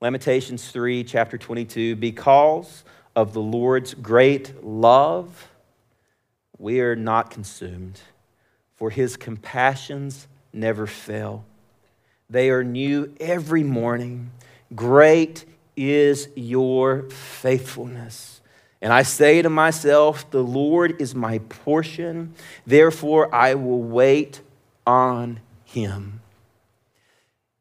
Lamentations 0.00 0.72
3, 0.72 1.04
chapter 1.04 1.38
22 1.38 1.94
Because 1.94 2.82
of 3.14 3.34
the 3.34 3.40
Lord's 3.40 3.94
great 3.94 4.64
love, 4.64 5.48
we 6.58 6.80
are 6.80 6.96
not 6.96 7.30
consumed, 7.30 8.00
for 8.74 8.90
his 8.90 9.16
compassions 9.16 10.26
never 10.52 10.88
fail. 10.88 11.44
They 12.34 12.50
are 12.50 12.64
new 12.64 13.14
every 13.20 13.62
morning. 13.62 14.32
Great 14.74 15.44
is 15.76 16.26
your 16.34 17.08
faithfulness. 17.10 18.40
And 18.82 18.92
I 18.92 19.04
say 19.04 19.40
to 19.40 19.48
myself, 19.48 20.28
The 20.32 20.42
Lord 20.42 21.00
is 21.00 21.14
my 21.14 21.38
portion, 21.38 22.34
therefore 22.66 23.32
I 23.32 23.54
will 23.54 23.84
wait 23.84 24.40
on 24.84 25.38
him. 25.64 26.22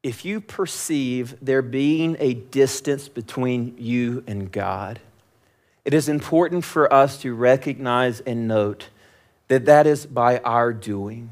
If 0.02 0.26
you 0.26 0.42
perceive 0.42 1.36
there 1.40 1.62
being 1.62 2.18
a 2.20 2.34
distance 2.34 3.08
between 3.08 3.76
you 3.78 4.24
and 4.26 4.52
God, 4.52 5.00
it 5.86 5.94
is 5.94 6.10
important 6.10 6.66
for 6.66 6.92
us 6.92 7.22
to 7.22 7.36
recognize 7.36 8.22
and 8.22 8.48
note 8.48 8.90
that 9.50 9.66
that 9.66 9.86
is 9.86 10.08
by 10.08 10.40
our 10.40 10.74
doing, 10.74 11.30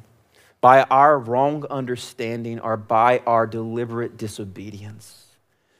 by 0.61 0.83
our 0.83 1.17
wrong 1.17 1.65
understanding, 1.69 2.59
or 2.59 2.77
by 2.77 3.19
our 3.25 3.47
deliberate 3.47 4.15
disobedience. 4.15 5.25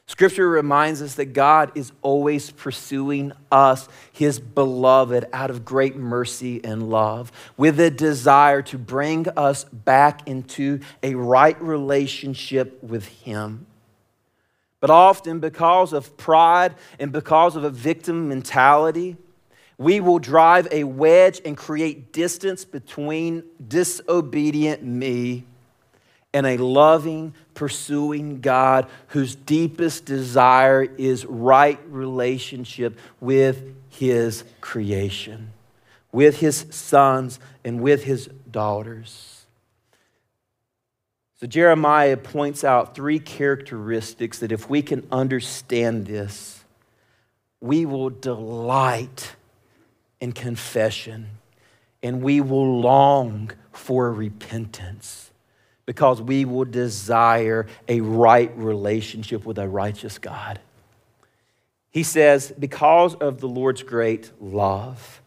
Scripture 0.06 0.48
reminds 0.48 1.00
us 1.00 1.14
that 1.14 1.32
God 1.32 1.72
is 1.74 1.92
always 2.02 2.50
pursuing 2.50 3.32
us, 3.50 3.88
his 4.12 4.38
beloved, 4.38 5.24
out 5.32 5.48
of 5.48 5.64
great 5.64 5.96
mercy 5.96 6.62
and 6.62 6.90
love, 6.90 7.32
with 7.56 7.80
a 7.80 7.90
desire 7.90 8.60
to 8.62 8.76
bring 8.76 9.26
us 9.30 9.64
back 9.64 10.28
into 10.28 10.80
a 11.02 11.14
right 11.14 11.60
relationship 11.62 12.82
with 12.82 13.06
him. 13.06 13.66
But 14.80 14.90
often, 14.90 15.38
because 15.38 15.92
of 15.92 16.16
pride 16.16 16.74
and 16.98 17.12
because 17.12 17.54
of 17.54 17.62
a 17.64 17.70
victim 17.70 18.28
mentality, 18.28 19.16
we 19.78 20.00
will 20.00 20.18
drive 20.18 20.68
a 20.70 20.84
wedge 20.84 21.40
and 21.44 21.56
create 21.56 22.12
distance 22.12 22.64
between 22.64 23.42
disobedient 23.66 24.82
me 24.82 25.44
and 26.34 26.46
a 26.46 26.56
loving, 26.56 27.34
pursuing 27.54 28.40
God 28.40 28.86
whose 29.08 29.34
deepest 29.34 30.04
desire 30.04 30.82
is 30.82 31.26
right 31.26 31.78
relationship 31.88 32.98
with 33.20 33.74
his 33.90 34.44
creation, 34.60 35.52
with 36.10 36.40
his 36.40 36.66
sons, 36.70 37.38
and 37.64 37.80
with 37.82 38.04
his 38.04 38.28
daughters. 38.50 39.44
So 41.40 41.46
Jeremiah 41.46 42.16
points 42.16 42.62
out 42.62 42.94
three 42.94 43.18
characteristics 43.18 44.38
that 44.38 44.52
if 44.52 44.70
we 44.70 44.80
can 44.80 45.06
understand 45.10 46.06
this, 46.06 46.64
we 47.60 47.84
will 47.84 48.10
delight 48.10 49.34
in 50.22 50.32
confession 50.32 51.26
and 52.00 52.22
we 52.22 52.40
will 52.40 52.80
long 52.80 53.50
for 53.72 54.12
repentance 54.12 55.32
because 55.84 56.22
we 56.22 56.44
will 56.44 56.64
desire 56.64 57.66
a 57.88 58.00
right 58.00 58.56
relationship 58.56 59.44
with 59.44 59.58
a 59.58 59.68
righteous 59.68 60.18
God. 60.18 60.60
He 61.90 62.04
says, 62.04 62.52
because 62.56 63.16
of 63.16 63.40
the 63.40 63.48
Lord's 63.48 63.82
great 63.82 64.30
love. 64.40 65.20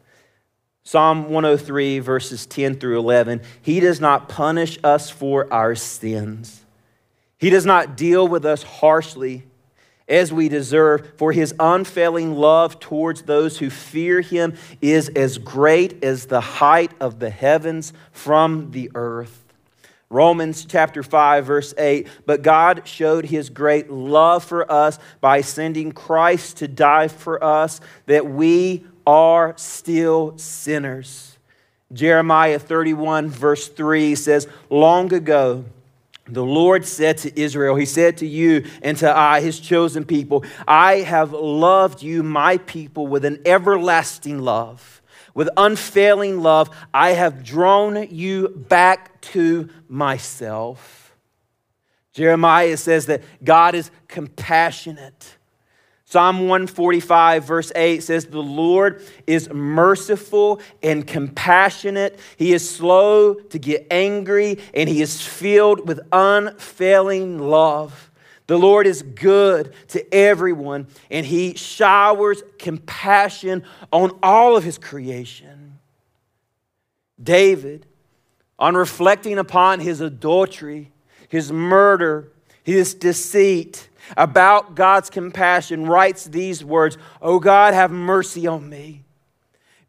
Psalm 0.83 1.25
103, 1.25 1.99
verses 1.99 2.45
10 2.45 2.75
through 2.75 2.97
11, 2.97 3.41
He 3.61 3.81
does 3.81 3.99
not 3.99 4.29
punish 4.29 4.79
us 4.81 5.09
for 5.09 5.51
our 5.53 5.75
sins. 5.75 6.63
He 7.37 7.49
does 7.49 7.65
not 7.65 7.97
deal 7.97 8.27
with 8.27 8.45
us 8.45 8.63
harshly 8.63 9.43
as 10.07 10.31
we 10.31 10.49
deserve, 10.49 11.13
for 11.17 11.31
His 11.31 11.53
unfailing 11.59 12.35
love 12.35 12.79
towards 12.79 13.23
those 13.23 13.57
who 13.57 13.69
fear 13.69 14.21
Him 14.21 14.55
is 14.81 15.09
as 15.09 15.37
great 15.37 16.03
as 16.03 16.25
the 16.25 16.41
height 16.41 16.91
of 16.99 17.19
the 17.19 17.29
heavens 17.29 17.93
from 18.11 18.71
the 18.71 18.91
earth. 18.95 19.45
Romans 20.09 20.65
chapter 20.65 21.01
5, 21.01 21.45
verse 21.45 21.73
8. 21.77 22.07
But 22.25 22.41
God 22.41 22.87
showed 22.87 23.25
his 23.25 23.49
great 23.49 23.89
love 23.89 24.43
for 24.43 24.71
us 24.71 24.99
by 25.19 25.41
sending 25.41 25.91
Christ 25.91 26.57
to 26.57 26.67
die 26.67 27.07
for 27.07 27.43
us, 27.43 27.81
that 28.05 28.25
we 28.25 28.85
are 29.05 29.53
still 29.57 30.37
sinners. 30.37 31.37
Jeremiah 31.91 32.59
31, 32.59 33.29
verse 33.29 33.67
3 33.67 34.15
says, 34.15 34.47
Long 34.69 35.13
ago, 35.13 35.65
the 36.27 36.43
Lord 36.43 36.85
said 36.85 37.17
to 37.19 37.39
Israel, 37.39 37.75
He 37.75 37.85
said 37.85 38.17
to 38.17 38.25
you 38.25 38.65
and 38.81 38.97
to 38.97 39.15
I, 39.15 39.41
His 39.41 39.59
chosen 39.59 40.05
people, 40.05 40.43
I 40.67 40.97
have 40.97 41.33
loved 41.33 42.01
you, 42.01 42.23
my 42.23 42.57
people, 42.57 43.07
with 43.07 43.25
an 43.25 43.41
everlasting 43.45 44.39
love. 44.39 45.01
With 45.33 45.49
unfailing 45.57 46.41
love, 46.41 46.69
I 46.93 47.11
have 47.11 47.43
drawn 47.43 48.07
you 48.09 48.47
back 48.49 49.19
to 49.21 49.69
myself. 49.87 51.15
Jeremiah 52.13 52.77
says 52.77 53.07
that 53.07 53.21
God 53.43 53.75
is 53.75 53.91
compassionate. 54.07 55.34
Psalm 56.05 56.41
145, 56.41 57.43
verse 57.43 57.71
8 57.75 58.03
says, 58.03 58.27
The 58.27 58.41
Lord 58.41 59.03
is 59.25 59.49
merciful 59.49 60.61
and 60.83 61.05
compassionate. 61.05 62.19
He 62.37 62.53
is 62.53 62.69
slow 62.69 63.33
to 63.33 63.59
get 63.59 63.87
angry, 63.89 64.59
and 64.73 64.87
he 64.87 65.01
is 65.01 65.21
filled 65.21 65.87
with 65.87 65.99
unfailing 66.11 67.39
love. 67.39 68.11
The 68.47 68.59
Lord 68.59 68.85
is 68.85 69.01
good 69.01 69.73
to 69.89 70.13
everyone, 70.13 70.85
and 71.09 71.25
He 71.25 71.55
showers 71.55 72.43
compassion 72.59 73.63
on 73.91 74.11
all 74.21 74.55
of 74.55 74.63
His 74.63 74.77
creation. 74.77 75.79
David, 77.21 77.87
on 78.57 78.75
reflecting 78.75 79.37
upon 79.37 79.79
his 79.79 80.01
adultery, 80.01 80.91
his 81.27 81.51
murder, 81.51 82.31
his 82.63 82.93
deceit, 82.93 83.89
about 84.17 84.75
God's 84.75 85.09
compassion, 85.09 85.85
writes 85.85 86.25
these 86.25 86.63
words 86.63 86.97
Oh 87.21 87.39
God, 87.39 87.73
have 87.73 87.91
mercy 87.91 88.47
on 88.47 88.69
me. 88.69 89.03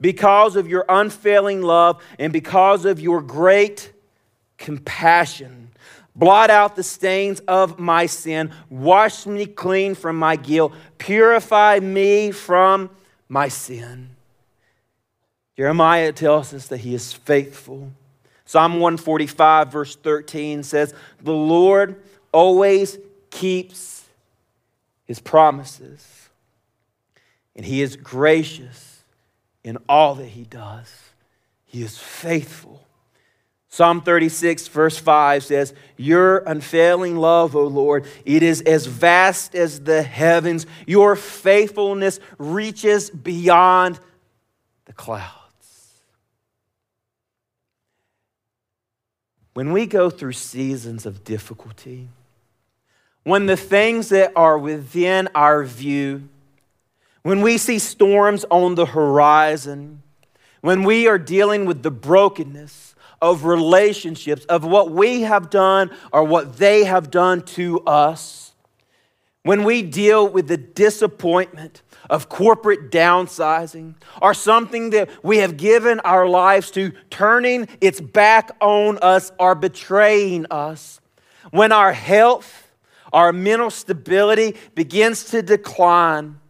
Because 0.00 0.56
of 0.56 0.68
your 0.68 0.84
unfailing 0.88 1.62
love 1.62 2.02
and 2.18 2.32
because 2.32 2.84
of 2.84 3.00
your 3.00 3.22
great 3.22 3.92
compassion. 4.58 5.70
Blot 6.14 6.48
out 6.48 6.76
the 6.76 6.82
stains 6.82 7.40
of 7.40 7.78
my 7.78 8.06
sin. 8.06 8.50
Wash 8.70 9.26
me 9.26 9.46
clean 9.46 9.94
from 9.94 10.18
my 10.18 10.36
guilt. 10.36 10.72
Purify 10.96 11.78
me 11.80 12.30
from 12.30 12.90
my 13.28 13.48
sin. 13.48 14.10
Jeremiah 15.56 16.12
tells 16.12 16.54
us 16.54 16.68
that 16.68 16.78
he 16.78 16.94
is 16.94 17.12
faithful. 17.12 17.92
Psalm 18.46 18.74
145, 18.74 19.72
verse 19.72 19.96
13 19.96 20.62
says, 20.62 20.94
The 21.22 21.32
Lord 21.32 22.02
always 22.32 22.98
keeps 23.30 24.05
his 25.06 25.20
promises, 25.20 26.28
and 27.54 27.64
he 27.64 27.80
is 27.80 27.96
gracious 27.96 29.02
in 29.64 29.78
all 29.88 30.16
that 30.16 30.26
he 30.28 30.42
does. 30.44 30.92
He 31.64 31.82
is 31.82 31.96
faithful. 31.98 32.86
Psalm 33.68 34.00
36, 34.00 34.68
verse 34.68 34.96
5 34.96 35.44
says, 35.44 35.74
Your 35.96 36.38
unfailing 36.38 37.16
love, 37.16 37.54
O 37.54 37.64
Lord, 37.64 38.06
it 38.24 38.42
is 38.42 38.62
as 38.62 38.86
vast 38.86 39.54
as 39.54 39.80
the 39.80 40.02
heavens. 40.02 40.66
Your 40.86 41.14
faithfulness 41.14 42.18
reaches 42.38 43.10
beyond 43.10 44.00
the 44.86 44.92
clouds. 44.92 45.32
When 49.52 49.72
we 49.72 49.86
go 49.86 50.10
through 50.10 50.32
seasons 50.32 51.04
of 51.04 51.24
difficulty, 51.24 52.08
when 53.26 53.46
the 53.46 53.56
things 53.56 54.10
that 54.10 54.30
are 54.36 54.56
within 54.56 55.28
our 55.34 55.64
view, 55.64 56.28
when 57.24 57.40
we 57.40 57.58
see 57.58 57.76
storms 57.76 58.44
on 58.52 58.76
the 58.76 58.86
horizon, 58.86 60.00
when 60.60 60.84
we 60.84 61.08
are 61.08 61.18
dealing 61.18 61.64
with 61.64 61.82
the 61.82 61.90
brokenness 61.90 62.94
of 63.20 63.44
relationships, 63.44 64.44
of 64.44 64.64
what 64.64 64.92
we 64.92 65.22
have 65.22 65.50
done 65.50 65.90
or 66.12 66.22
what 66.22 66.58
they 66.58 66.84
have 66.84 67.10
done 67.10 67.42
to 67.42 67.80
us, 67.80 68.54
when 69.42 69.64
we 69.64 69.82
deal 69.82 70.28
with 70.28 70.46
the 70.46 70.56
disappointment 70.56 71.82
of 72.08 72.28
corporate 72.28 72.92
downsizing 72.92 73.96
or 74.22 74.34
something 74.34 74.90
that 74.90 75.10
we 75.24 75.38
have 75.38 75.56
given 75.56 75.98
our 76.00 76.28
lives 76.28 76.70
to 76.70 76.92
turning 77.10 77.66
its 77.80 78.00
back 78.00 78.52
on 78.60 78.98
us 79.02 79.32
or 79.36 79.56
betraying 79.56 80.46
us, 80.48 81.00
when 81.50 81.72
our 81.72 81.92
health, 81.92 82.65
our 83.12 83.32
mental 83.32 83.70
stability 83.70 84.56
begins 84.74 85.24
to 85.24 85.42
decline, 85.42 86.40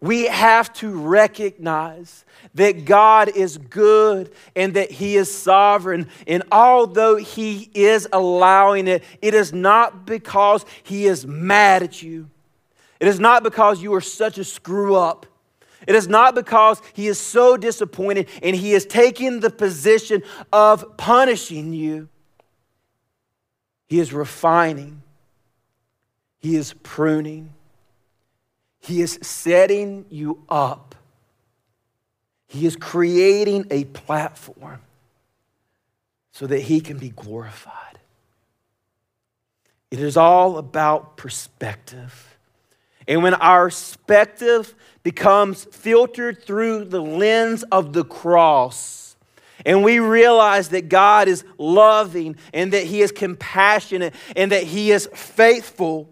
we 0.00 0.26
have 0.26 0.72
to 0.74 0.90
recognize 0.90 2.24
that 2.54 2.84
God 2.84 3.28
is 3.34 3.58
good 3.58 4.32
and 4.54 4.74
that 4.74 4.90
He 4.90 5.16
is 5.16 5.34
sovereign. 5.34 6.08
And 6.26 6.42
although 6.52 7.16
He 7.16 7.70
is 7.74 8.06
allowing 8.12 8.88
it, 8.88 9.02
it 9.22 9.34
is 9.34 9.52
not 9.52 10.06
because 10.06 10.64
He 10.82 11.06
is 11.06 11.26
mad 11.26 11.82
at 11.82 12.02
you. 12.02 12.30
It 13.00 13.08
is 13.08 13.20
not 13.20 13.42
because 13.42 13.82
you 13.82 13.94
are 13.94 14.00
such 14.00 14.38
a 14.38 14.44
screw 14.44 14.96
up. 14.96 15.26
It 15.86 15.94
is 15.94 16.08
not 16.08 16.34
because 16.34 16.80
he 16.94 17.06
is 17.06 17.18
so 17.18 17.56
disappointed 17.56 18.28
and 18.42 18.56
he 18.56 18.72
is 18.72 18.86
taking 18.86 19.40
the 19.40 19.50
position 19.50 20.22
of 20.52 20.96
punishing 20.96 21.72
you. 21.72 22.08
He 23.88 24.00
is 24.00 24.12
refining, 24.12 25.02
he 26.38 26.56
is 26.56 26.74
pruning, 26.82 27.52
he 28.80 29.00
is 29.02 29.18
setting 29.22 30.04
you 30.10 30.42
up, 30.48 30.94
he 32.46 32.66
is 32.66 32.76
creating 32.76 33.66
a 33.70 33.84
platform 33.84 34.80
so 36.32 36.46
that 36.46 36.60
he 36.60 36.80
can 36.80 36.98
be 36.98 37.10
glorified. 37.10 37.98
It 39.90 40.00
is 40.00 40.16
all 40.16 40.58
about 40.58 41.16
perspective. 41.16 42.36
And 43.08 43.22
when 43.22 43.34
our 43.34 43.68
perspective 43.68 44.74
becomes 45.02 45.64
filtered 45.64 46.42
through 46.42 46.86
the 46.86 47.00
lens 47.00 47.62
of 47.64 47.92
the 47.92 48.04
cross, 48.04 49.16
and 49.64 49.82
we 49.82 49.98
realize 49.98 50.68
that 50.70 50.88
God 50.88 51.28
is 51.28 51.44
loving 51.56 52.36
and 52.52 52.72
that 52.72 52.84
He 52.84 53.00
is 53.00 53.12
compassionate 53.12 54.14
and 54.34 54.52
that 54.52 54.64
He 54.64 54.90
is 54.90 55.08
faithful, 55.14 56.08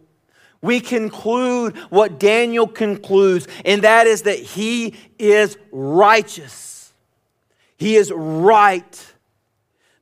we 0.64 0.80
conclude 0.80 1.76
what 1.90 2.18
Daniel 2.18 2.66
concludes, 2.66 3.46
and 3.64 3.82
that 3.82 4.06
is 4.06 4.22
that 4.22 4.38
He 4.38 4.94
is 5.18 5.58
righteous. 5.70 6.92
He 7.76 7.96
is 7.96 8.10
right. 8.10 9.14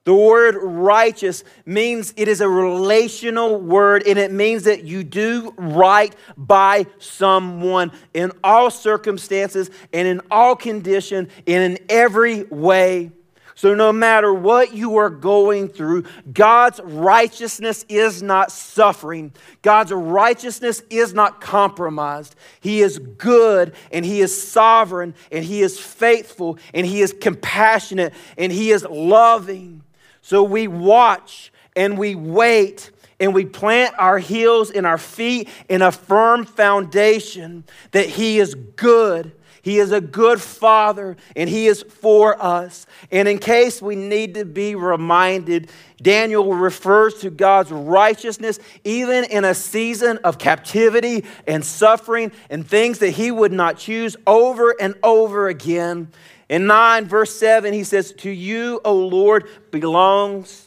The 0.04 0.14
word 0.14 0.56
righteous 0.56 1.44
means 1.64 2.12
it 2.16 2.26
is 2.26 2.40
a 2.40 2.48
relational 2.48 3.60
word 3.60 4.02
and 4.04 4.18
it 4.18 4.32
means 4.32 4.64
that 4.64 4.82
you 4.82 5.04
do 5.04 5.54
right 5.56 6.14
by 6.36 6.86
someone 6.98 7.92
in 8.12 8.32
all 8.42 8.70
circumstances 8.70 9.70
and 9.92 10.08
in 10.08 10.20
all 10.28 10.56
conditions 10.56 11.28
and 11.46 11.76
in 11.76 11.78
every 11.88 12.42
way. 12.44 13.12
So, 13.54 13.74
no 13.74 13.92
matter 13.92 14.32
what 14.32 14.72
you 14.72 14.96
are 14.96 15.10
going 15.10 15.68
through, 15.68 16.04
God's 16.32 16.80
righteousness 16.80 17.84
is 17.88 18.22
not 18.22 18.50
suffering. 18.50 19.32
God's 19.60 19.92
righteousness 19.92 20.82
is 20.88 21.12
not 21.12 21.40
compromised. 21.40 22.34
He 22.60 22.80
is 22.80 22.98
good 22.98 23.74
and 23.90 24.04
He 24.04 24.20
is 24.20 24.50
sovereign 24.50 25.14
and 25.30 25.44
He 25.44 25.60
is 25.62 25.78
faithful 25.78 26.58
and 26.72 26.86
He 26.86 27.02
is 27.02 27.12
compassionate 27.12 28.14
and 28.38 28.50
He 28.50 28.70
is 28.70 28.84
loving. 28.84 29.82
So 30.22 30.42
we 30.42 30.66
watch 30.66 31.52
and 31.76 31.98
we 31.98 32.14
wait 32.14 32.90
and 33.20 33.34
we 33.34 33.44
plant 33.44 33.94
our 33.98 34.18
heels 34.18 34.70
and 34.70 34.86
our 34.86 34.98
feet 34.98 35.48
in 35.68 35.82
a 35.82 35.92
firm 35.92 36.44
foundation 36.44 37.64
that 37.92 38.08
He 38.08 38.38
is 38.38 38.54
good. 38.54 39.32
He 39.62 39.78
is 39.78 39.92
a 39.92 40.00
good 40.00 40.40
father 40.40 41.16
and 41.36 41.48
he 41.48 41.68
is 41.68 41.82
for 41.82 42.40
us. 42.42 42.84
And 43.12 43.28
in 43.28 43.38
case 43.38 43.80
we 43.80 43.94
need 43.94 44.34
to 44.34 44.44
be 44.44 44.74
reminded, 44.74 45.70
Daniel 46.02 46.52
refers 46.52 47.20
to 47.20 47.30
God's 47.30 47.70
righteousness 47.70 48.58
even 48.82 49.22
in 49.24 49.44
a 49.44 49.54
season 49.54 50.18
of 50.18 50.38
captivity 50.38 51.24
and 51.46 51.64
suffering 51.64 52.32
and 52.50 52.66
things 52.66 52.98
that 52.98 53.10
he 53.10 53.30
would 53.30 53.52
not 53.52 53.78
choose 53.78 54.16
over 54.26 54.74
and 54.80 54.96
over 55.02 55.46
again. 55.46 56.10
In 56.48 56.66
9, 56.66 57.06
verse 57.06 57.34
7, 57.34 57.72
he 57.72 57.84
says, 57.84 58.12
To 58.18 58.30
you, 58.30 58.80
O 58.84 58.94
Lord, 58.94 59.48
belongs 59.70 60.66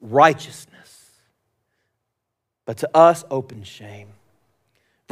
righteousness, 0.00 1.10
but 2.64 2.78
to 2.78 2.96
us, 2.96 3.24
open 3.30 3.64
shame. 3.64 4.13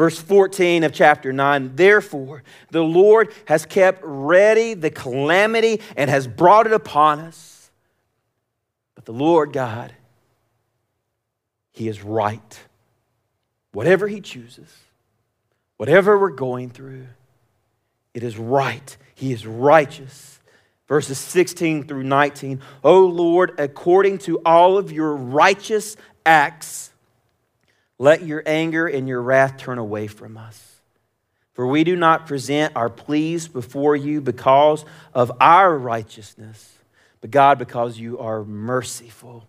Verse 0.03 0.19
14 0.19 0.83
of 0.83 0.93
chapter 0.93 1.33
9, 1.33 1.77
therefore, 1.77 2.43
the 2.73 2.83
Lord 2.83 3.33
has 3.45 3.65
kept 3.65 4.01
ready 4.03 4.75
the 4.75 4.91
calamity 4.91 5.81
and 5.97 6.11
has 6.11 6.27
brought 6.27 6.67
it 6.67 6.73
upon 6.73 7.21
us. 7.21 7.71
But 8.97 9.05
the 9.05 9.13
Lord 9.13 9.53
God, 9.53 9.95
He 11.71 11.87
is 11.87 12.03
right. 12.03 12.61
Whatever 13.71 14.09
He 14.09 14.21
chooses, 14.21 14.77
whatever 15.77 16.19
we're 16.19 16.31
going 16.31 16.71
through, 16.71 17.07
it 18.13 18.25
is 18.25 18.37
right. 18.37 18.97
He 19.15 19.33
is 19.33 19.47
righteous. 19.47 20.41
Verses 20.89 21.17
16 21.17 21.87
through 21.87 22.03
19. 22.03 22.61
O 22.83 23.07
Lord, 23.07 23.55
according 23.57 24.19
to 24.19 24.41
all 24.45 24.79
of 24.79 24.91
your 24.91 25.15
righteous 25.15 25.97
acts, 26.27 26.92
let 28.03 28.25
your 28.25 28.43
anger 28.47 28.89
and 28.89 29.07
your 29.07 29.23
wrath 29.23 29.59
turn 29.59 29.79
away 29.79 30.09
from 30.09 30.37
us. 30.37 30.81
For 31.53 31.69
we 31.69 31.85
do 31.85 31.95
not 31.95 32.27
present 32.27 32.75
our 32.75 32.91
pleas 32.91 33.47
before 33.47 33.95
you 33.95 34.21
because 34.21 34.85
of 35.15 35.31
our 35.41 35.79
righteousness, 35.79 36.79
but 37.21 37.31
God, 37.31 37.61
because 37.61 38.01
you 38.01 38.19
are 38.19 38.43
merciful. 38.43 39.47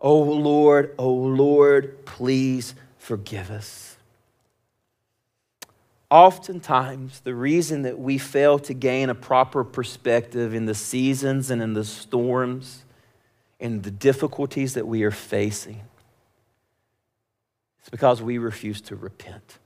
O 0.00 0.16
Lord, 0.16 0.94
O 0.96 1.10
Lord, 1.12 2.04
please 2.04 2.76
forgive 2.98 3.50
us. 3.50 3.96
Oftentimes, 6.08 7.18
the 7.18 7.34
reason 7.34 7.82
that 7.82 7.98
we 7.98 8.16
fail 8.16 8.60
to 8.60 8.74
gain 8.74 9.10
a 9.10 9.14
proper 9.16 9.64
perspective 9.64 10.54
in 10.54 10.66
the 10.66 10.74
seasons 10.76 11.50
and 11.50 11.60
in 11.60 11.72
the 11.72 11.84
storms 11.84 12.84
and 13.58 13.82
the 13.82 13.90
difficulties 13.90 14.74
that 14.74 14.86
we 14.86 15.02
are 15.02 15.10
facing 15.10 15.80
is 17.82 17.88
because 17.88 18.22
we 18.22 18.38
refuse 18.38 18.80
to 18.82 18.96
repent. 18.96 19.58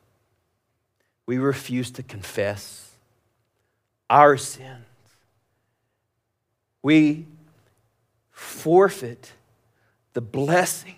We 1.27 1.39
refuse 1.39 1.91
to 1.93 2.03
confess 2.03 2.91
our 4.09 4.37
sins. 4.37 4.85
We 6.83 7.27
forfeit 8.31 9.33
the 10.13 10.21
blessing 10.21 10.97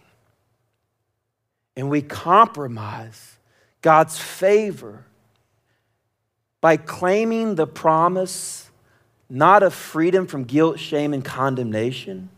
and 1.77 1.89
we 1.89 2.03
compromise 2.03 3.37
God's 3.81 4.19
favor 4.19 5.05
by 6.61 6.77
claiming 6.77 7.55
the 7.55 7.67
promise 7.67 8.69
not 9.31 9.63
of 9.63 9.75
freedom 9.75 10.27
from 10.27 10.45
guilt, 10.45 10.79
shame, 10.79 11.13
and 11.13 11.25
condemnation, 11.25 12.31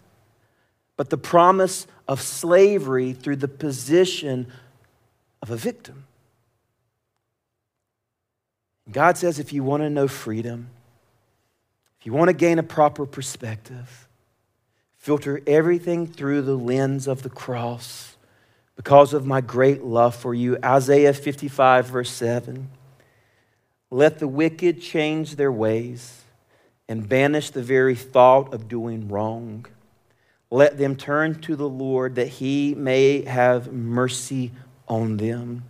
but 0.97 1.09
the 1.09 1.17
promise 1.17 1.87
of 2.07 2.21
slavery 2.21 3.13
through 3.13 3.37
the 3.37 3.49
position 3.49 4.47
of 5.43 5.51
a 5.51 5.57
victim. 5.57 6.05
God 8.91 9.17
says 9.17 9.39
if 9.39 9.53
you 9.53 9.63
want 9.63 9.83
to 9.83 9.91
know 9.91 10.09
freedom, 10.09 10.69
if 12.01 12.07
you 12.07 12.13
want 12.13 12.29
to 12.29 12.35
gain 12.35 12.59
a 12.59 12.63
proper 12.63 13.07
perspective, 13.07 14.09
filter 14.99 15.41
everything 15.47 16.07
through 16.07 16.43
the 16.43 16.57
lens 16.57 17.07
of 17.07 17.23
the 17.23 17.31
cross 17.31 18.17
because 18.77 19.13
of 19.13 19.27
my 19.27 19.41
great 19.41 19.85
love 19.85 20.15
for 20.15 20.35
you. 20.35 20.59
Isaiah 20.65 21.13
55, 21.13 21.87
verse 21.87 22.11
7. 22.11 22.71
Let 23.91 24.19
the 24.19 24.29
wicked 24.29 24.81
change 24.81 25.37
their 25.37 25.53
ways 25.53 26.23
and 26.89 27.09
banish 27.09 27.51
the 27.51 27.63
very 27.63 27.95
thought 27.95 28.55
of 28.55 28.69
doing 28.69 29.09
wrong. 29.09 29.67
Let 30.51 30.79
them 30.79 30.97
turn 30.97 31.41
to 31.43 31.55
the 31.55 31.69
Lord 31.69 32.17
that 32.17 32.29
he 32.29 32.75
may 32.75 33.23
have 33.23 33.73
mercy 33.73 34.51
on 34.91 35.17
them. 35.17 35.65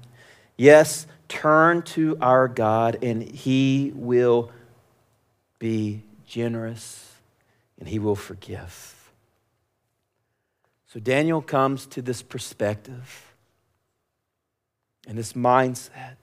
Yes, 0.56 1.06
turn 1.28 1.82
to 1.82 2.18
our 2.20 2.48
God 2.48 2.98
and 3.02 3.22
he 3.22 3.92
will 3.94 4.50
be 5.60 6.02
generous 6.26 7.14
and 7.78 7.88
he 7.88 8.00
will 8.00 8.16
forgive. 8.16 9.12
So 10.86 10.98
Daniel 10.98 11.40
comes 11.40 11.86
to 11.86 12.02
this 12.02 12.22
perspective 12.22 13.32
and 15.06 15.16
this 15.16 15.34
mindset 15.34 16.16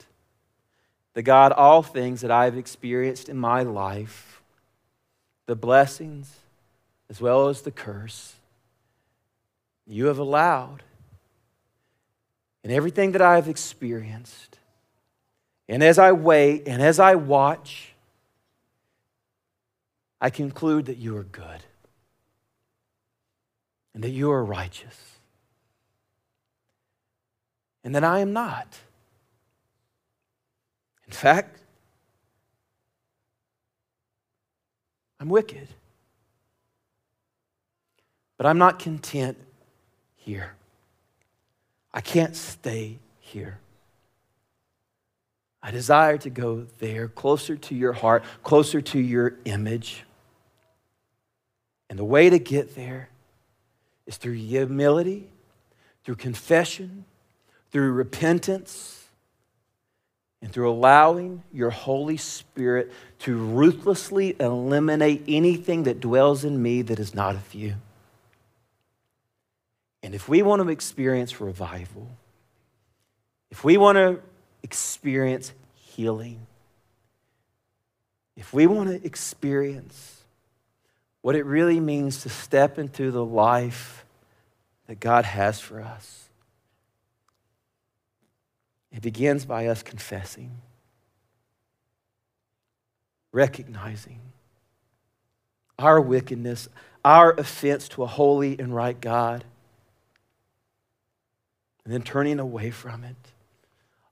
that 1.14 1.22
God, 1.22 1.52
all 1.52 1.82
things 1.82 2.20
that 2.20 2.30
I've 2.30 2.56
experienced 2.56 3.28
in 3.28 3.38
my 3.38 3.62
life, 3.62 4.42
the 5.46 5.56
blessings 5.56 6.36
as 7.08 7.20
well 7.20 7.48
as 7.48 7.62
the 7.62 7.70
curse, 7.70 8.34
you 9.86 10.06
have 10.06 10.18
allowed. 10.18 10.82
And 12.68 12.76
everything 12.76 13.12
that 13.12 13.22
I've 13.22 13.48
experienced, 13.48 14.58
and 15.70 15.82
as 15.82 15.98
I 15.98 16.12
wait 16.12 16.64
and 16.68 16.82
as 16.82 17.00
I 17.00 17.14
watch, 17.14 17.94
I 20.20 20.28
conclude 20.28 20.84
that 20.84 20.98
you 20.98 21.16
are 21.16 21.24
good 21.24 21.62
and 23.94 24.04
that 24.04 24.10
you 24.10 24.30
are 24.30 24.44
righteous 24.44 25.14
and 27.84 27.94
that 27.94 28.04
I 28.04 28.18
am 28.18 28.34
not. 28.34 28.66
In 31.06 31.12
fact, 31.14 31.62
I'm 35.18 35.30
wicked. 35.30 35.68
But 38.36 38.44
I'm 38.44 38.58
not 38.58 38.78
content 38.78 39.38
here. 40.16 40.52
I 41.92 42.00
can't 42.00 42.36
stay 42.36 42.98
here. 43.18 43.58
I 45.62 45.70
desire 45.70 46.18
to 46.18 46.30
go 46.30 46.66
there, 46.78 47.08
closer 47.08 47.56
to 47.56 47.74
your 47.74 47.92
heart, 47.92 48.24
closer 48.42 48.80
to 48.80 48.98
your 48.98 49.34
image. 49.44 50.04
And 51.90 51.98
the 51.98 52.04
way 52.04 52.30
to 52.30 52.38
get 52.38 52.76
there 52.76 53.08
is 54.06 54.16
through 54.16 54.34
humility, 54.34 55.28
through 56.04 56.16
confession, 56.16 57.04
through 57.70 57.92
repentance, 57.92 59.08
and 60.40 60.52
through 60.52 60.70
allowing 60.70 61.42
your 61.52 61.70
Holy 61.70 62.16
Spirit 62.16 62.92
to 63.20 63.36
ruthlessly 63.36 64.36
eliminate 64.38 65.24
anything 65.26 65.82
that 65.82 66.00
dwells 66.00 66.44
in 66.44 66.62
me 66.62 66.82
that 66.82 67.00
is 67.00 67.14
not 67.14 67.34
of 67.34 67.54
you. 67.54 67.74
And 70.02 70.14
if 70.14 70.28
we 70.28 70.42
want 70.42 70.62
to 70.62 70.68
experience 70.68 71.40
revival, 71.40 72.08
if 73.50 73.64
we 73.64 73.76
want 73.76 73.96
to 73.96 74.20
experience 74.62 75.52
healing, 75.74 76.46
if 78.36 78.52
we 78.52 78.66
want 78.66 78.88
to 78.88 79.04
experience 79.04 80.18
what 81.22 81.34
it 81.34 81.44
really 81.44 81.80
means 81.80 82.22
to 82.22 82.28
step 82.28 82.78
into 82.78 83.10
the 83.10 83.24
life 83.24 84.04
that 84.86 85.00
God 85.00 85.24
has 85.24 85.60
for 85.60 85.80
us. 85.80 86.28
It 88.90 89.02
begins 89.02 89.44
by 89.44 89.66
us 89.66 89.82
confessing, 89.82 90.50
recognizing 93.32 94.20
our 95.78 96.00
wickedness, 96.00 96.68
our 97.04 97.32
offense 97.32 97.88
to 97.90 98.02
a 98.02 98.06
holy 98.06 98.58
and 98.58 98.74
right 98.74 98.98
God, 98.98 99.44
and 101.88 101.94
then 101.94 102.02
turning 102.02 102.38
away 102.38 102.70
from 102.70 103.02
it 103.02 103.16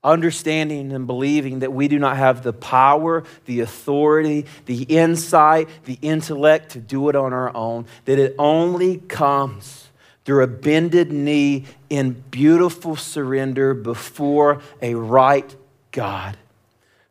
understanding 0.02 0.92
and 0.92 1.06
believing 1.06 1.58
that 1.58 1.72
we 1.72 1.88
do 1.88 1.98
not 1.98 2.16
have 2.16 2.42
the 2.42 2.52
power, 2.52 3.24
the 3.44 3.60
authority, 3.60 4.46
the 4.66 4.84
insight, 4.84 5.68
the 5.84 5.98
intellect 6.00 6.70
to 6.70 6.78
do 6.80 7.08
it 7.08 7.16
on 7.16 7.32
our 7.32 7.54
own, 7.54 7.84
that 8.04 8.18
it 8.18 8.34
only 8.38 8.98
comes 8.98 9.88
through 10.24 10.44
a 10.44 10.46
bended 10.46 11.10
knee 11.10 11.64
in 11.90 12.12
beautiful 12.30 12.94
surrender 12.94 13.74
before 13.74 14.62
a 14.80 14.94
right 14.94 15.56
God 15.90 16.36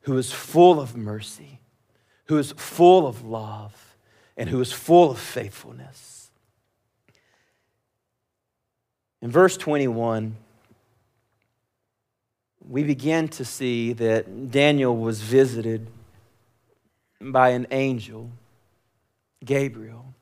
who 0.01 0.17
is 0.17 0.31
full 0.31 0.79
of 0.79 0.95
mercy, 0.95 1.59
who 2.25 2.37
is 2.37 2.53
full 2.53 3.07
of 3.07 3.25
love, 3.25 3.97
and 4.37 4.49
who 4.49 4.61
is 4.61 4.71
full 4.71 5.11
of 5.11 5.19
faithfulness. 5.19 6.29
In 9.21 9.31
verse 9.31 9.57
21, 9.57 10.37
we 12.67 12.83
begin 12.83 13.27
to 13.27 13.45
see 13.45 13.93
that 13.93 14.51
Daniel 14.51 14.95
was 14.95 15.21
visited 15.21 15.87
by 17.21 17.49
an 17.49 17.67
angel, 17.71 18.31
Gabriel. 19.43 20.13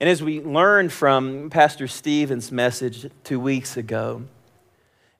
And 0.00 0.08
as 0.08 0.22
we 0.22 0.40
learned 0.40 0.92
from 0.92 1.50
Pastor 1.50 1.88
Stephen's 1.88 2.52
message 2.52 3.10
two 3.24 3.40
weeks 3.40 3.76
ago, 3.76 4.24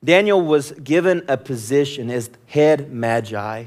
Daniel 0.05 0.41
was 0.41 0.73
given 0.73 1.25
a 1.27 1.37
position 1.37 2.11
as 2.11 2.31
head 2.47 2.93
magi, 2.93 3.65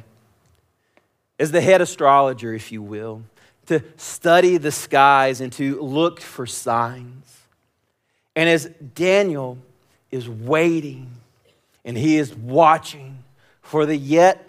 as 1.39 1.51
the 1.51 1.59
head 1.59 1.81
astrologer, 1.81 2.53
if 2.53 2.71
you 2.71 2.81
will, 2.81 3.23
to 3.65 3.83
study 3.97 4.57
the 4.57 4.71
skies 4.71 5.41
and 5.41 5.51
to 5.53 5.81
look 5.81 6.21
for 6.21 6.45
signs. 6.45 7.39
And 8.35 8.47
as 8.47 8.65
Daniel 8.95 9.57
is 10.11 10.29
waiting 10.29 11.09
and 11.83 11.97
he 11.97 12.17
is 12.17 12.35
watching 12.35 13.23
for 13.61 13.85
the 13.85 13.95
yet 13.95 14.47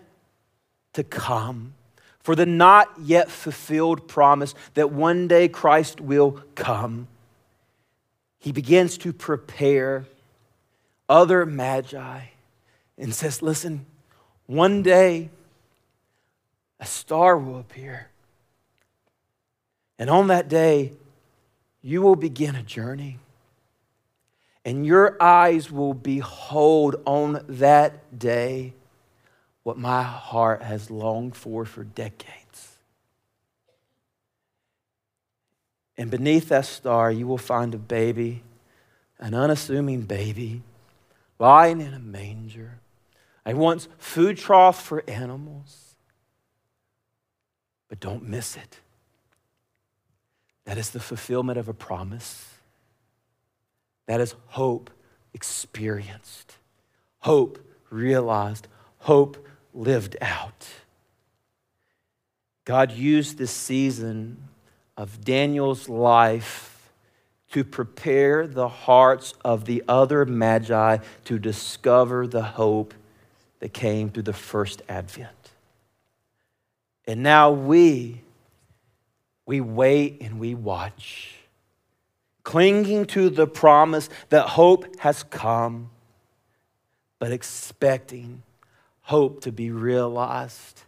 to 0.92 1.04
come, 1.04 1.74
for 2.20 2.34
the 2.34 2.46
not 2.46 2.90
yet 3.00 3.30
fulfilled 3.30 4.08
promise 4.08 4.54
that 4.74 4.92
one 4.92 5.28
day 5.28 5.48
Christ 5.48 6.00
will 6.00 6.42
come. 6.54 7.08
He 8.38 8.52
begins 8.52 8.98
to 8.98 9.12
prepare 9.12 10.06
other 11.08 11.46
magi 11.46 12.20
and 12.98 13.14
says, 13.14 13.42
Listen, 13.42 13.86
one 14.46 14.82
day 14.82 15.30
a 16.80 16.86
star 16.86 17.38
will 17.38 17.58
appear. 17.58 18.08
And 19.98 20.10
on 20.10 20.26
that 20.28 20.48
day, 20.48 20.92
you 21.80 22.02
will 22.02 22.16
begin 22.16 22.56
a 22.56 22.62
journey 22.62 23.18
and 24.64 24.86
your 24.86 25.20
eyes 25.20 25.70
will 25.70 25.94
behold 25.94 26.96
on 27.04 27.44
that 27.48 28.18
day 28.18 28.74
what 29.62 29.78
my 29.78 30.02
heart 30.02 30.62
has 30.62 30.90
longed 30.90 31.36
for 31.36 31.64
for 31.64 31.84
decades. 31.84 32.76
And 35.96 36.10
beneath 36.10 36.48
that 36.48 36.66
star, 36.66 37.10
you 37.10 37.26
will 37.26 37.38
find 37.38 37.74
a 37.74 37.78
baby, 37.78 38.42
an 39.18 39.34
unassuming 39.34 40.02
baby, 40.02 40.62
lying 41.38 41.80
in 41.80 41.92
a 41.94 41.98
manger, 41.98 42.78
a 43.44 43.54
once 43.54 43.88
food 43.98 44.38
trough 44.38 44.82
for 44.82 45.08
animals. 45.08 45.94
But 47.88 48.00
don't 48.00 48.26
miss 48.26 48.56
it. 48.56 48.80
That 50.64 50.78
is 50.78 50.90
the 50.90 51.00
fulfillment 51.00 51.58
of 51.58 51.68
a 51.68 51.74
promise. 51.74 52.51
That 54.06 54.20
is 54.20 54.34
hope 54.48 54.90
experienced, 55.34 56.56
hope 57.20 57.58
realized, 57.90 58.68
hope 58.98 59.46
lived 59.72 60.16
out. 60.20 60.68
God 62.64 62.92
used 62.92 63.38
this 63.38 63.50
season 63.50 64.48
of 64.96 65.24
Daniel's 65.24 65.88
life 65.88 66.92
to 67.52 67.64
prepare 67.64 68.46
the 68.46 68.68
hearts 68.68 69.34
of 69.44 69.64
the 69.64 69.82
other 69.86 70.24
magi 70.24 70.98
to 71.24 71.38
discover 71.38 72.26
the 72.26 72.42
hope 72.42 72.94
that 73.60 73.72
came 73.72 74.10
through 74.10 74.22
the 74.22 74.32
first 74.32 74.82
advent. 74.88 75.50
And 77.06 77.22
now 77.22 77.50
we, 77.50 78.22
we 79.44 79.60
wait 79.60 80.20
and 80.20 80.38
we 80.38 80.54
watch 80.54 81.34
clinging 82.42 83.06
to 83.06 83.30
the 83.30 83.46
promise 83.46 84.08
that 84.30 84.48
hope 84.50 84.98
has 85.00 85.22
come, 85.22 85.90
but 87.18 87.32
expecting 87.32 88.42
hope 89.02 89.40
to 89.42 89.52
be 89.52 89.70
realized 89.70 90.82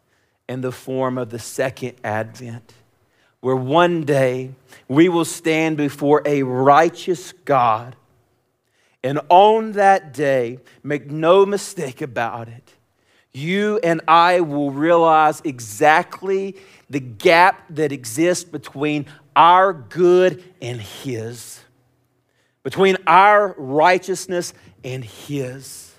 in 0.48 0.60
the 0.60 0.72
form 0.72 1.18
of 1.18 1.30
the 1.30 1.38
second 1.38 1.94
advent, 2.02 2.74
where 3.40 3.56
one 3.56 4.02
day 4.02 4.50
we 4.88 5.08
will 5.08 5.24
stand 5.24 5.76
before 5.76 6.22
a 6.24 6.42
righteous 6.42 7.32
God. 7.44 7.96
And 9.02 9.20
on 9.28 9.72
that 9.72 10.14
day, 10.14 10.58
make 10.82 11.10
no 11.10 11.44
mistake 11.44 12.00
about 12.00 12.48
it, 12.48 12.74
you 13.32 13.78
and 13.82 14.00
I 14.06 14.40
will 14.40 14.70
realize 14.70 15.42
exactly 15.44 16.56
the 16.88 17.00
gap 17.00 17.64
that 17.70 17.92
exists 17.92 18.44
between 18.44 19.06
our 19.36 19.72
good 19.72 20.42
and 20.60 20.80
His, 20.80 21.60
between 22.62 22.96
our 23.06 23.54
righteousness 23.58 24.54
and 24.82 25.04
His. 25.04 25.92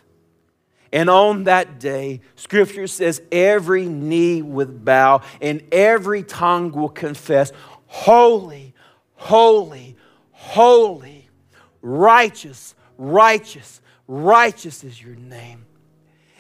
And 0.92 1.10
on 1.10 1.44
that 1.44 1.80
day, 1.80 2.22
Scripture 2.36 2.88
says 2.88 3.22
every 3.32 3.86
knee 3.86 4.42
will 4.42 4.68
bow 4.68 5.22
and 5.42 5.62
every 5.72 6.24
tongue 6.24 6.72
will 6.72 6.90
confess, 6.90 7.52
Holy, 7.88 8.74
holy, 9.16 9.96
holy, 10.32 11.30
righteous, 11.82 12.76
righteous, 12.98 13.82
righteous 14.08 14.84
is 14.84 15.02
your 15.02 15.16
name. 15.16 15.66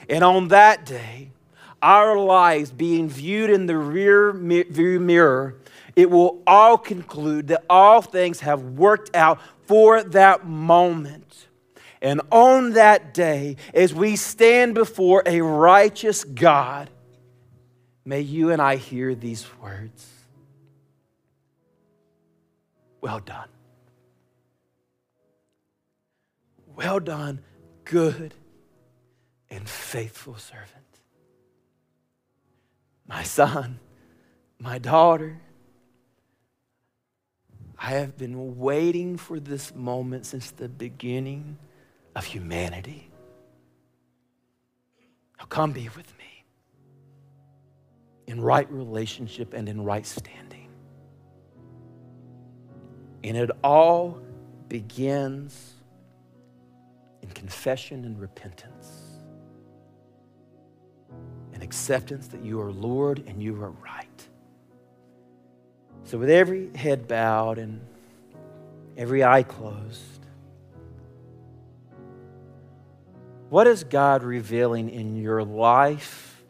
And 0.09 0.23
on 0.23 0.49
that 0.49 0.85
day, 0.85 1.31
our 1.81 2.17
lives 2.17 2.71
being 2.71 3.09
viewed 3.09 3.49
in 3.49 3.65
the 3.65 3.77
rear 3.77 4.31
view 4.31 4.99
mirror, 4.99 5.57
it 5.95 6.09
will 6.09 6.41
all 6.45 6.77
conclude 6.77 7.47
that 7.47 7.63
all 7.69 8.01
things 8.01 8.41
have 8.41 8.61
worked 8.61 9.15
out 9.15 9.39
for 9.65 10.03
that 10.03 10.45
moment. 10.45 11.47
And 12.01 12.21
on 12.31 12.73
that 12.73 13.13
day, 13.13 13.57
as 13.73 13.93
we 13.93 14.15
stand 14.15 14.75
before 14.75 15.23
a 15.25 15.41
righteous 15.41 16.23
God, 16.23 16.89
may 18.03 18.21
you 18.21 18.51
and 18.51 18.61
I 18.61 18.75
hear 18.75 19.15
these 19.15 19.45
words 19.61 20.11
Well 23.05 23.19
done. 23.19 23.49
Well 26.75 26.99
done, 26.99 27.43
good 27.83 28.33
and 29.51 29.69
faithful 29.69 30.37
servant. 30.37 30.69
My 33.07 33.21
son, 33.21 33.79
my 34.59 34.79
daughter, 34.79 35.39
I 37.78 37.91
have 37.91 38.17
been 38.17 38.57
waiting 38.57 39.17
for 39.17 39.39
this 39.39 39.76
moment 39.76 40.26
since 40.26 40.51
the 40.51 40.69
beginning 40.69 41.57
of 42.15 42.26
humanity. 42.26 43.09
Now 45.38 45.45
come 45.45 45.71
be 45.71 45.89
with 45.95 46.17
me 46.17 46.45
in 48.28 48.41
right 48.41 48.69
relationship 48.71 49.53
and 49.53 49.67
in 49.67 49.84
right 49.84 50.05
standing. 50.05 50.69
And 53.23 53.36
it 53.36 53.51
all 53.63 54.21
begins 54.69 55.73
in 57.21 57.30
confession 57.30 58.05
and 58.05 58.19
repentance 58.19 59.19
and 61.53 61.61
acceptance 61.61 62.28
that 62.28 62.43
you 62.43 62.61
are 62.61 62.71
Lord 62.71 63.23
and 63.28 63.41
you 63.41 63.55
are 63.61 63.71
right. 63.71 64.14
So, 66.06 66.20
with 66.20 66.30
every 66.30 66.70
head 66.76 67.08
bowed 67.08 67.58
and 67.58 67.82
every 68.95 69.24
eye 69.24 69.41
closed, 69.41 70.01
what 73.49 73.66
is 73.66 73.84
God 73.84 74.24
revealing 74.24 74.89
in 74.89 75.16
your 75.16 75.43
life 75.43 76.43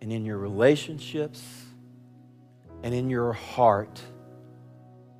and 0.00 0.12
in 0.12 0.24
your 0.24 0.38
relationships 0.38 1.40
and 2.82 2.92
in 2.92 3.08
your 3.08 3.32
heart 3.32 4.00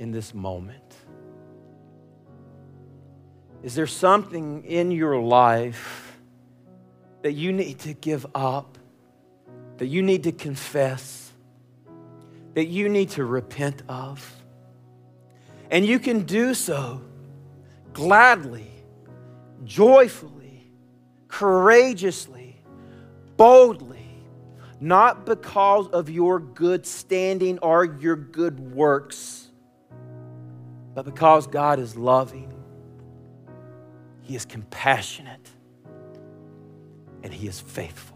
in 0.00 0.10
this 0.10 0.34
moment? 0.34 0.82
Is 3.62 3.76
there 3.76 3.86
something 3.86 4.64
in 4.64 4.90
your 4.90 5.20
life 5.20 6.18
that 7.22 7.34
you 7.34 7.52
need 7.52 7.78
to 7.80 7.92
give 7.92 8.26
up, 8.34 8.78
that 9.76 9.86
you 9.86 10.02
need 10.02 10.24
to 10.24 10.32
confess, 10.32 11.21
that 12.54 12.66
you 12.66 12.88
need 12.88 13.10
to 13.10 13.24
repent 13.24 13.82
of? 13.88 14.42
And 15.70 15.86
you 15.86 15.98
can 15.98 16.22
do 16.22 16.54
so 16.54 17.02
gladly, 17.92 18.70
joyfully, 19.64 20.70
courageously, 21.28 22.62
boldly, 23.36 23.98
not 24.80 25.24
because 25.24 25.88
of 25.88 26.10
your 26.10 26.38
good 26.40 26.86
standing 26.86 27.58
or 27.60 27.84
your 27.84 28.16
good 28.16 28.60
works, 28.60 29.48
but 30.94 31.04
because 31.04 31.46
God 31.46 31.78
is 31.78 31.96
loving 31.96 32.52
he 34.22 34.36
is 34.36 34.44
compassionate 34.44 35.50
and 37.22 37.32
He 37.32 37.46
is 37.46 37.60
faithful. 37.60 38.11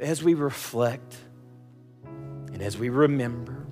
As 0.00 0.22
we 0.22 0.34
reflect 0.34 1.16
and 2.52 2.62
as 2.62 2.76
we 2.76 2.88
remember, 2.88 3.66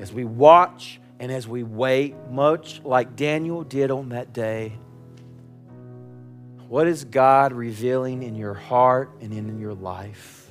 as 0.00 0.12
we 0.12 0.24
watch 0.24 1.00
and 1.18 1.30
as 1.32 1.46
we 1.46 1.62
wait, 1.62 2.14
much 2.30 2.80
like 2.84 3.16
Daniel 3.16 3.62
did 3.62 3.90
on 3.90 4.10
that 4.10 4.32
day, 4.32 4.72
what 6.68 6.86
is 6.86 7.04
God 7.04 7.52
revealing 7.52 8.22
in 8.22 8.34
your 8.34 8.54
heart 8.54 9.10
and 9.20 9.32
in 9.32 9.58
your 9.58 9.74
life? 9.74 10.50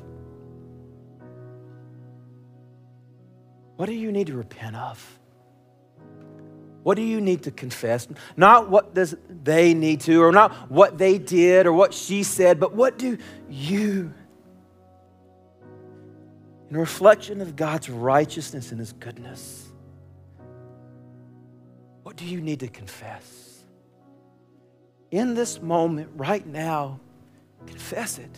What 3.75 3.87
do 3.87 3.93
you 3.93 4.11
need 4.11 4.27
to 4.27 4.37
repent 4.37 4.75
of? 4.75 5.19
What 6.83 6.95
do 6.95 7.01
you 7.01 7.19
need 7.19 7.43
to 7.43 7.51
confess? 7.51 8.07
Not 8.37 8.69
what 8.69 8.93
does 8.93 9.15
they 9.27 9.73
need 9.73 10.01
to, 10.01 10.23
or 10.23 10.31
not 10.31 10.71
what 10.71 10.97
they 10.97 11.17
did 11.17 11.65
or 11.65 11.73
what 11.73 11.93
she 11.93 12.23
said, 12.23 12.59
but 12.59 12.73
what 12.73 12.97
do 12.97 13.17
you? 13.49 14.13
In 16.69 16.77
reflection 16.77 17.41
of 17.41 17.55
God's 17.55 17.89
righteousness 17.89 18.71
and 18.71 18.79
his 18.79 18.93
goodness, 18.93 19.71
what 22.03 22.15
do 22.15 22.25
you 22.25 22.41
need 22.41 22.59
to 22.61 22.67
confess? 22.67 23.63
In 25.11 25.33
this 25.33 25.61
moment, 25.61 26.09
right 26.15 26.45
now, 26.45 26.99
confess 27.67 28.17
it. 28.17 28.37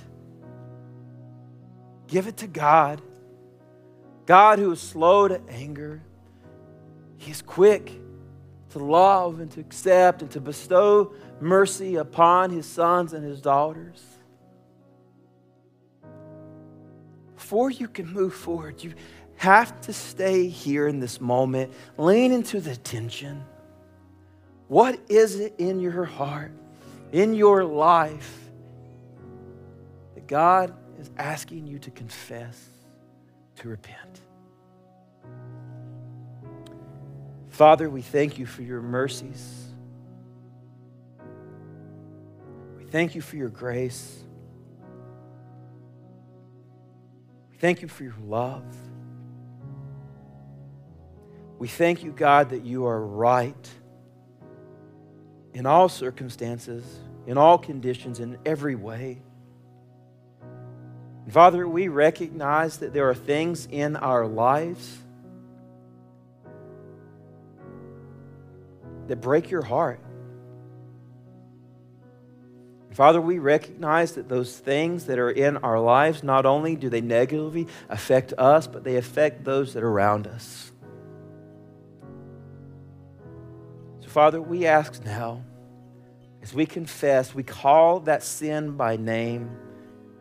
Give 2.08 2.28
it 2.28 2.38
to 2.38 2.48
God. 2.48 3.02
God 4.26 4.60
who 4.60 4.72
is 4.72 4.82
slow 4.82 5.28
to 5.28 5.42
anger, 5.50 6.02
He's 7.18 7.42
quick 7.42 8.00
to 8.72 8.80
love 8.80 9.40
and 9.40 9.52
to 9.52 9.60
accept 9.60 10.22
and 10.22 10.32
to 10.32 10.40
bestow 10.40 11.14
mercy 11.40 11.96
upon 11.96 12.52
his 12.52 12.66
sons 12.66 13.14
and 13.14 13.24
his 13.24 13.42
daughters. 13.42 14.04
Before 17.48 17.72
you 17.72 17.88
can 17.88 18.12
move 18.12 18.34
forward, 18.34 18.84
you 18.84 18.94
have 19.38 19.80
to 19.84 19.94
stay 19.94 20.50
here 20.50 20.86
in 20.90 21.00
this 21.00 21.22
moment, 21.22 21.72
lean 21.98 22.34
into 22.34 22.60
the 22.60 22.76
tension. 22.76 23.42
What 24.68 25.00
is 25.08 25.40
it 25.40 25.56
in 25.58 25.80
your 25.80 26.04
heart, 26.04 26.52
in 27.14 27.34
your 27.34 27.64
life, 27.64 28.38
that 30.16 30.28
God 30.28 30.74
is 31.00 31.10
asking 31.18 31.68
you 31.68 31.80
to 31.80 31.90
confess, 31.90 32.68
to 33.60 33.70
repent? 33.70 34.20
Father, 37.48 37.90
we 37.90 38.02
thank 38.02 38.38
you 38.38 38.46
for 38.46 38.62
your 38.62 38.82
mercies. 38.82 39.68
We 42.78 42.84
thank 42.84 43.16
you 43.16 43.22
for 43.22 43.38
your 43.38 43.48
grace. 43.48 44.22
Thank 47.60 47.82
you 47.82 47.88
for 47.88 48.04
your 48.04 48.16
love. 48.26 48.64
We 51.60 51.68
thank 51.68 52.04
you, 52.04 52.12
God, 52.12 52.50
that 52.52 52.64
you 52.64 52.86
are 52.86 53.04
right 53.04 53.70
in 55.54 55.66
all 55.66 55.90
circumstances, 55.90 56.84
in 57.26 57.38
all 57.38 57.58
conditions, 57.58 58.20
in 58.20 58.38
every 58.46 58.76
way. 58.76 59.22
And 61.24 61.34
Father, 61.34 61.68
we 61.68 61.88
recognize 61.88 62.78
that 62.78 62.94
there 62.94 63.10
are 63.10 63.16
things 63.16 63.68
in 63.72 63.96
our 63.96 64.28
lives 64.28 64.98
that 69.08 69.20
break 69.20 69.50
your 69.50 69.64
heart. 69.64 70.00
Father, 72.98 73.22
we 73.22 73.38
recognize 73.38 74.14
that 74.14 74.28
those 74.28 74.58
things 74.58 75.06
that 75.06 75.20
are 75.20 75.30
in 75.30 75.58
our 75.58 75.80
lives, 75.80 76.24
not 76.24 76.48
only 76.48 76.76
do 76.76 76.90
they 76.90 77.00
negatively 77.00 77.68
affect 77.90 78.34
us, 78.40 78.66
but 78.66 78.84
they 78.84 78.96
affect 78.96 79.44
those 79.44 79.76
that 79.76 79.84
are 79.84 79.88
around 79.88 80.26
us. 80.26 80.72
So, 84.00 84.08
Father, 84.08 84.42
we 84.42 84.66
ask 84.66 85.06
now, 85.06 85.44
as 86.42 86.56
we 86.56 86.66
confess, 86.66 87.36
we 87.36 87.44
call 87.44 88.00
that 88.00 88.24
sin 88.24 88.72
by 88.72 88.98
name 88.98 89.52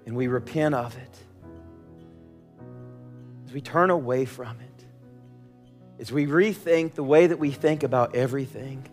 and 0.05 0.15
we 0.15 0.27
repent 0.27 0.75
of 0.75 0.95
it. 0.99 1.17
As 3.47 3.55
we 3.55 3.63
turn 3.63 3.89
away 3.89 4.27
from 4.27 4.61
it, 4.61 4.85
as 5.99 6.13
we 6.13 6.27
rethink 6.27 6.93
the 6.93 7.03
way 7.03 7.27
that 7.27 7.39
we 7.39 7.53
think 7.53 7.85
about 7.85 8.15
everything 8.15 8.87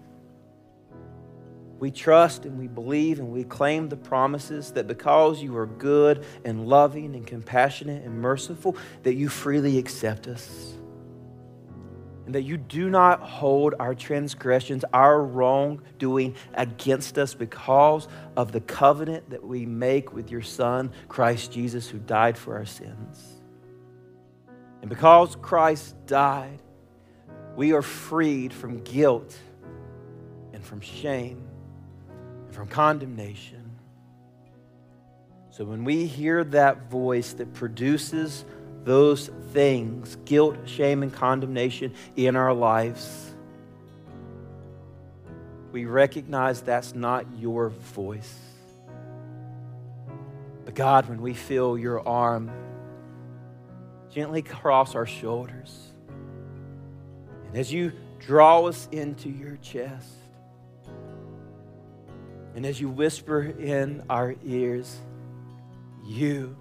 we 1.84 1.92
trust 1.92 2.46
and 2.46 2.58
we 2.58 2.66
believe 2.66 3.20
and 3.20 3.30
we 3.30 3.44
claim 3.44 3.90
the 3.90 3.98
promises 3.98 4.72
that 4.72 4.88
because 4.88 5.44
you 5.44 5.58
are 5.58 5.66
good 5.66 6.24
and 6.46 6.66
loving 6.66 7.14
and 7.14 7.28
compassionate 7.28 8.06
and 8.06 8.22
merciful, 8.22 8.78
that 9.02 9.16
you 9.16 9.28
freely 9.28 9.78
accept 9.78 10.28
us. 10.28 10.76
And 12.26 12.36
that 12.36 12.44
you 12.44 12.56
do 12.56 12.90
not 12.90 13.20
hold 13.20 13.76
our 13.80 13.94
transgressions, 13.94 14.86
our 14.94 15.22
wrongdoing 15.22 16.38
against 16.54 17.18
us 17.18 17.34
because 17.34 18.08
of 18.38 18.54
the 18.54 18.62
covenant 18.62 19.32
that 19.32 19.44
we 19.44 19.66
make 19.66 20.14
with 20.14 20.32
your 20.32 20.42
Son, 20.42 20.90
Christ 21.10 21.52
Jesus, 21.52 21.90
who 21.90 21.98
died 22.00 22.38
for 22.38 22.56
our 22.56 22.66
sins. 22.66 23.42
And 24.80 24.90
because 24.90 25.36
Christ 25.36 25.98
died, 26.06 26.62
we 27.58 27.74
are 27.74 27.82
freed 27.82 28.54
from 28.54 28.82
guilt 28.84 29.38
and 30.54 30.64
from 30.64 30.80
shame 30.80 31.50
from 32.54 32.68
condemnation. 32.68 33.72
So 35.50 35.66
when 35.66 35.84
we 35.84 36.06
hear 36.06 36.44
that 36.46 36.90
voice 36.90 37.34
that 37.34 37.54
produces 37.54 38.46
those 38.84 39.28
things 39.52 40.18
guilt, 40.26 40.58
shame, 40.66 41.04
and 41.04 41.14
condemnation 41.14 41.94
in 42.16 42.36
our 42.36 42.54
lives 42.54 43.34
we 45.74 45.86
recognize 45.86 46.62
that's 46.62 46.94
not 46.94 47.26
your 47.40 47.70
voice. 47.70 48.40
But 50.66 50.76
God, 50.76 51.10
when 51.10 51.20
we 51.20 51.34
feel 51.34 51.78
your 51.78 52.08
arm 52.08 52.52
gently 54.12 54.44
cross 54.44 54.94
our 54.94 55.08
shoulders, 55.08 55.92
and 57.48 57.58
as 57.58 57.74
you 57.74 57.92
draw 58.20 58.68
us 58.68 58.88
into 58.92 59.30
your 59.30 59.58
chest, 59.58 60.08
and 62.56 62.66
as 62.66 62.80
you 62.80 62.90
whisper 62.90 63.42
in 63.42 64.04
our 64.10 64.36
ears, 64.46 65.00
you 66.06 66.56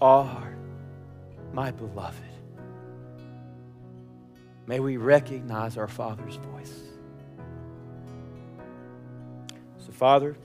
are 0.00 0.54
my 1.52 1.70
beloved. 1.70 2.20
May 4.66 4.80
we 4.80 4.96
recognize 4.96 5.76
our 5.76 5.88
Father's 5.88 6.36
voice. 6.36 6.72
So, 9.78 9.92
Father, 9.92 10.36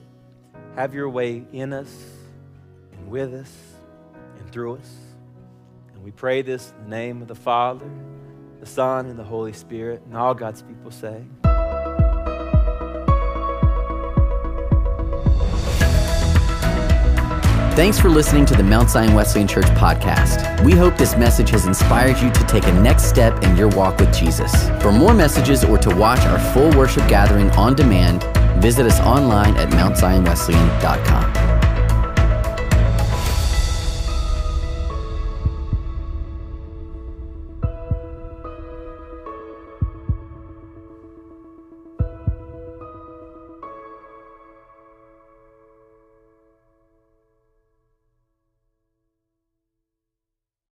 have 0.76 0.94
your 0.94 1.08
way 1.08 1.44
in 1.52 1.72
us 1.72 1.90
and 2.92 3.08
with 3.08 3.32
us 3.32 3.52
and 4.38 4.52
through 4.52 4.76
us. 4.76 4.94
And 5.94 6.02
we 6.04 6.10
pray 6.10 6.42
this 6.42 6.72
in 6.76 6.84
the 6.84 6.90
name 6.90 7.22
of 7.22 7.28
the 7.28 7.34
Father, 7.34 7.90
the 8.60 8.66
Son, 8.66 9.06
and 9.06 9.18
the 9.18 9.24
Holy 9.24 9.54
Spirit. 9.54 10.02
And 10.04 10.16
all 10.16 10.34
God's 10.34 10.60
people 10.60 10.90
say, 10.90 11.24
Thanks 17.80 17.98
for 17.98 18.10
listening 18.10 18.44
to 18.44 18.54
the 18.54 18.62
Mount 18.62 18.90
Zion 18.90 19.14
Wesleyan 19.14 19.48
Church 19.48 19.64
podcast. 19.64 20.62
We 20.62 20.72
hope 20.72 20.98
this 20.98 21.16
message 21.16 21.48
has 21.48 21.64
inspired 21.64 22.20
you 22.20 22.30
to 22.30 22.44
take 22.44 22.66
a 22.66 22.72
next 22.72 23.04
step 23.04 23.42
in 23.42 23.56
your 23.56 23.68
walk 23.68 23.98
with 23.98 24.14
Jesus. 24.14 24.68
For 24.82 24.92
more 24.92 25.14
messages 25.14 25.64
or 25.64 25.78
to 25.78 25.96
watch 25.96 26.20
our 26.26 26.38
full 26.52 26.70
worship 26.76 27.08
gathering 27.08 27.50
on 27.52 27.74
demand, 27.74 28.22
visit 28.62 28.84
us 28.84 29.00
online 29.00 29.56
at 29.56 29.70
mountzionwesleyan.com. 29.70 31.39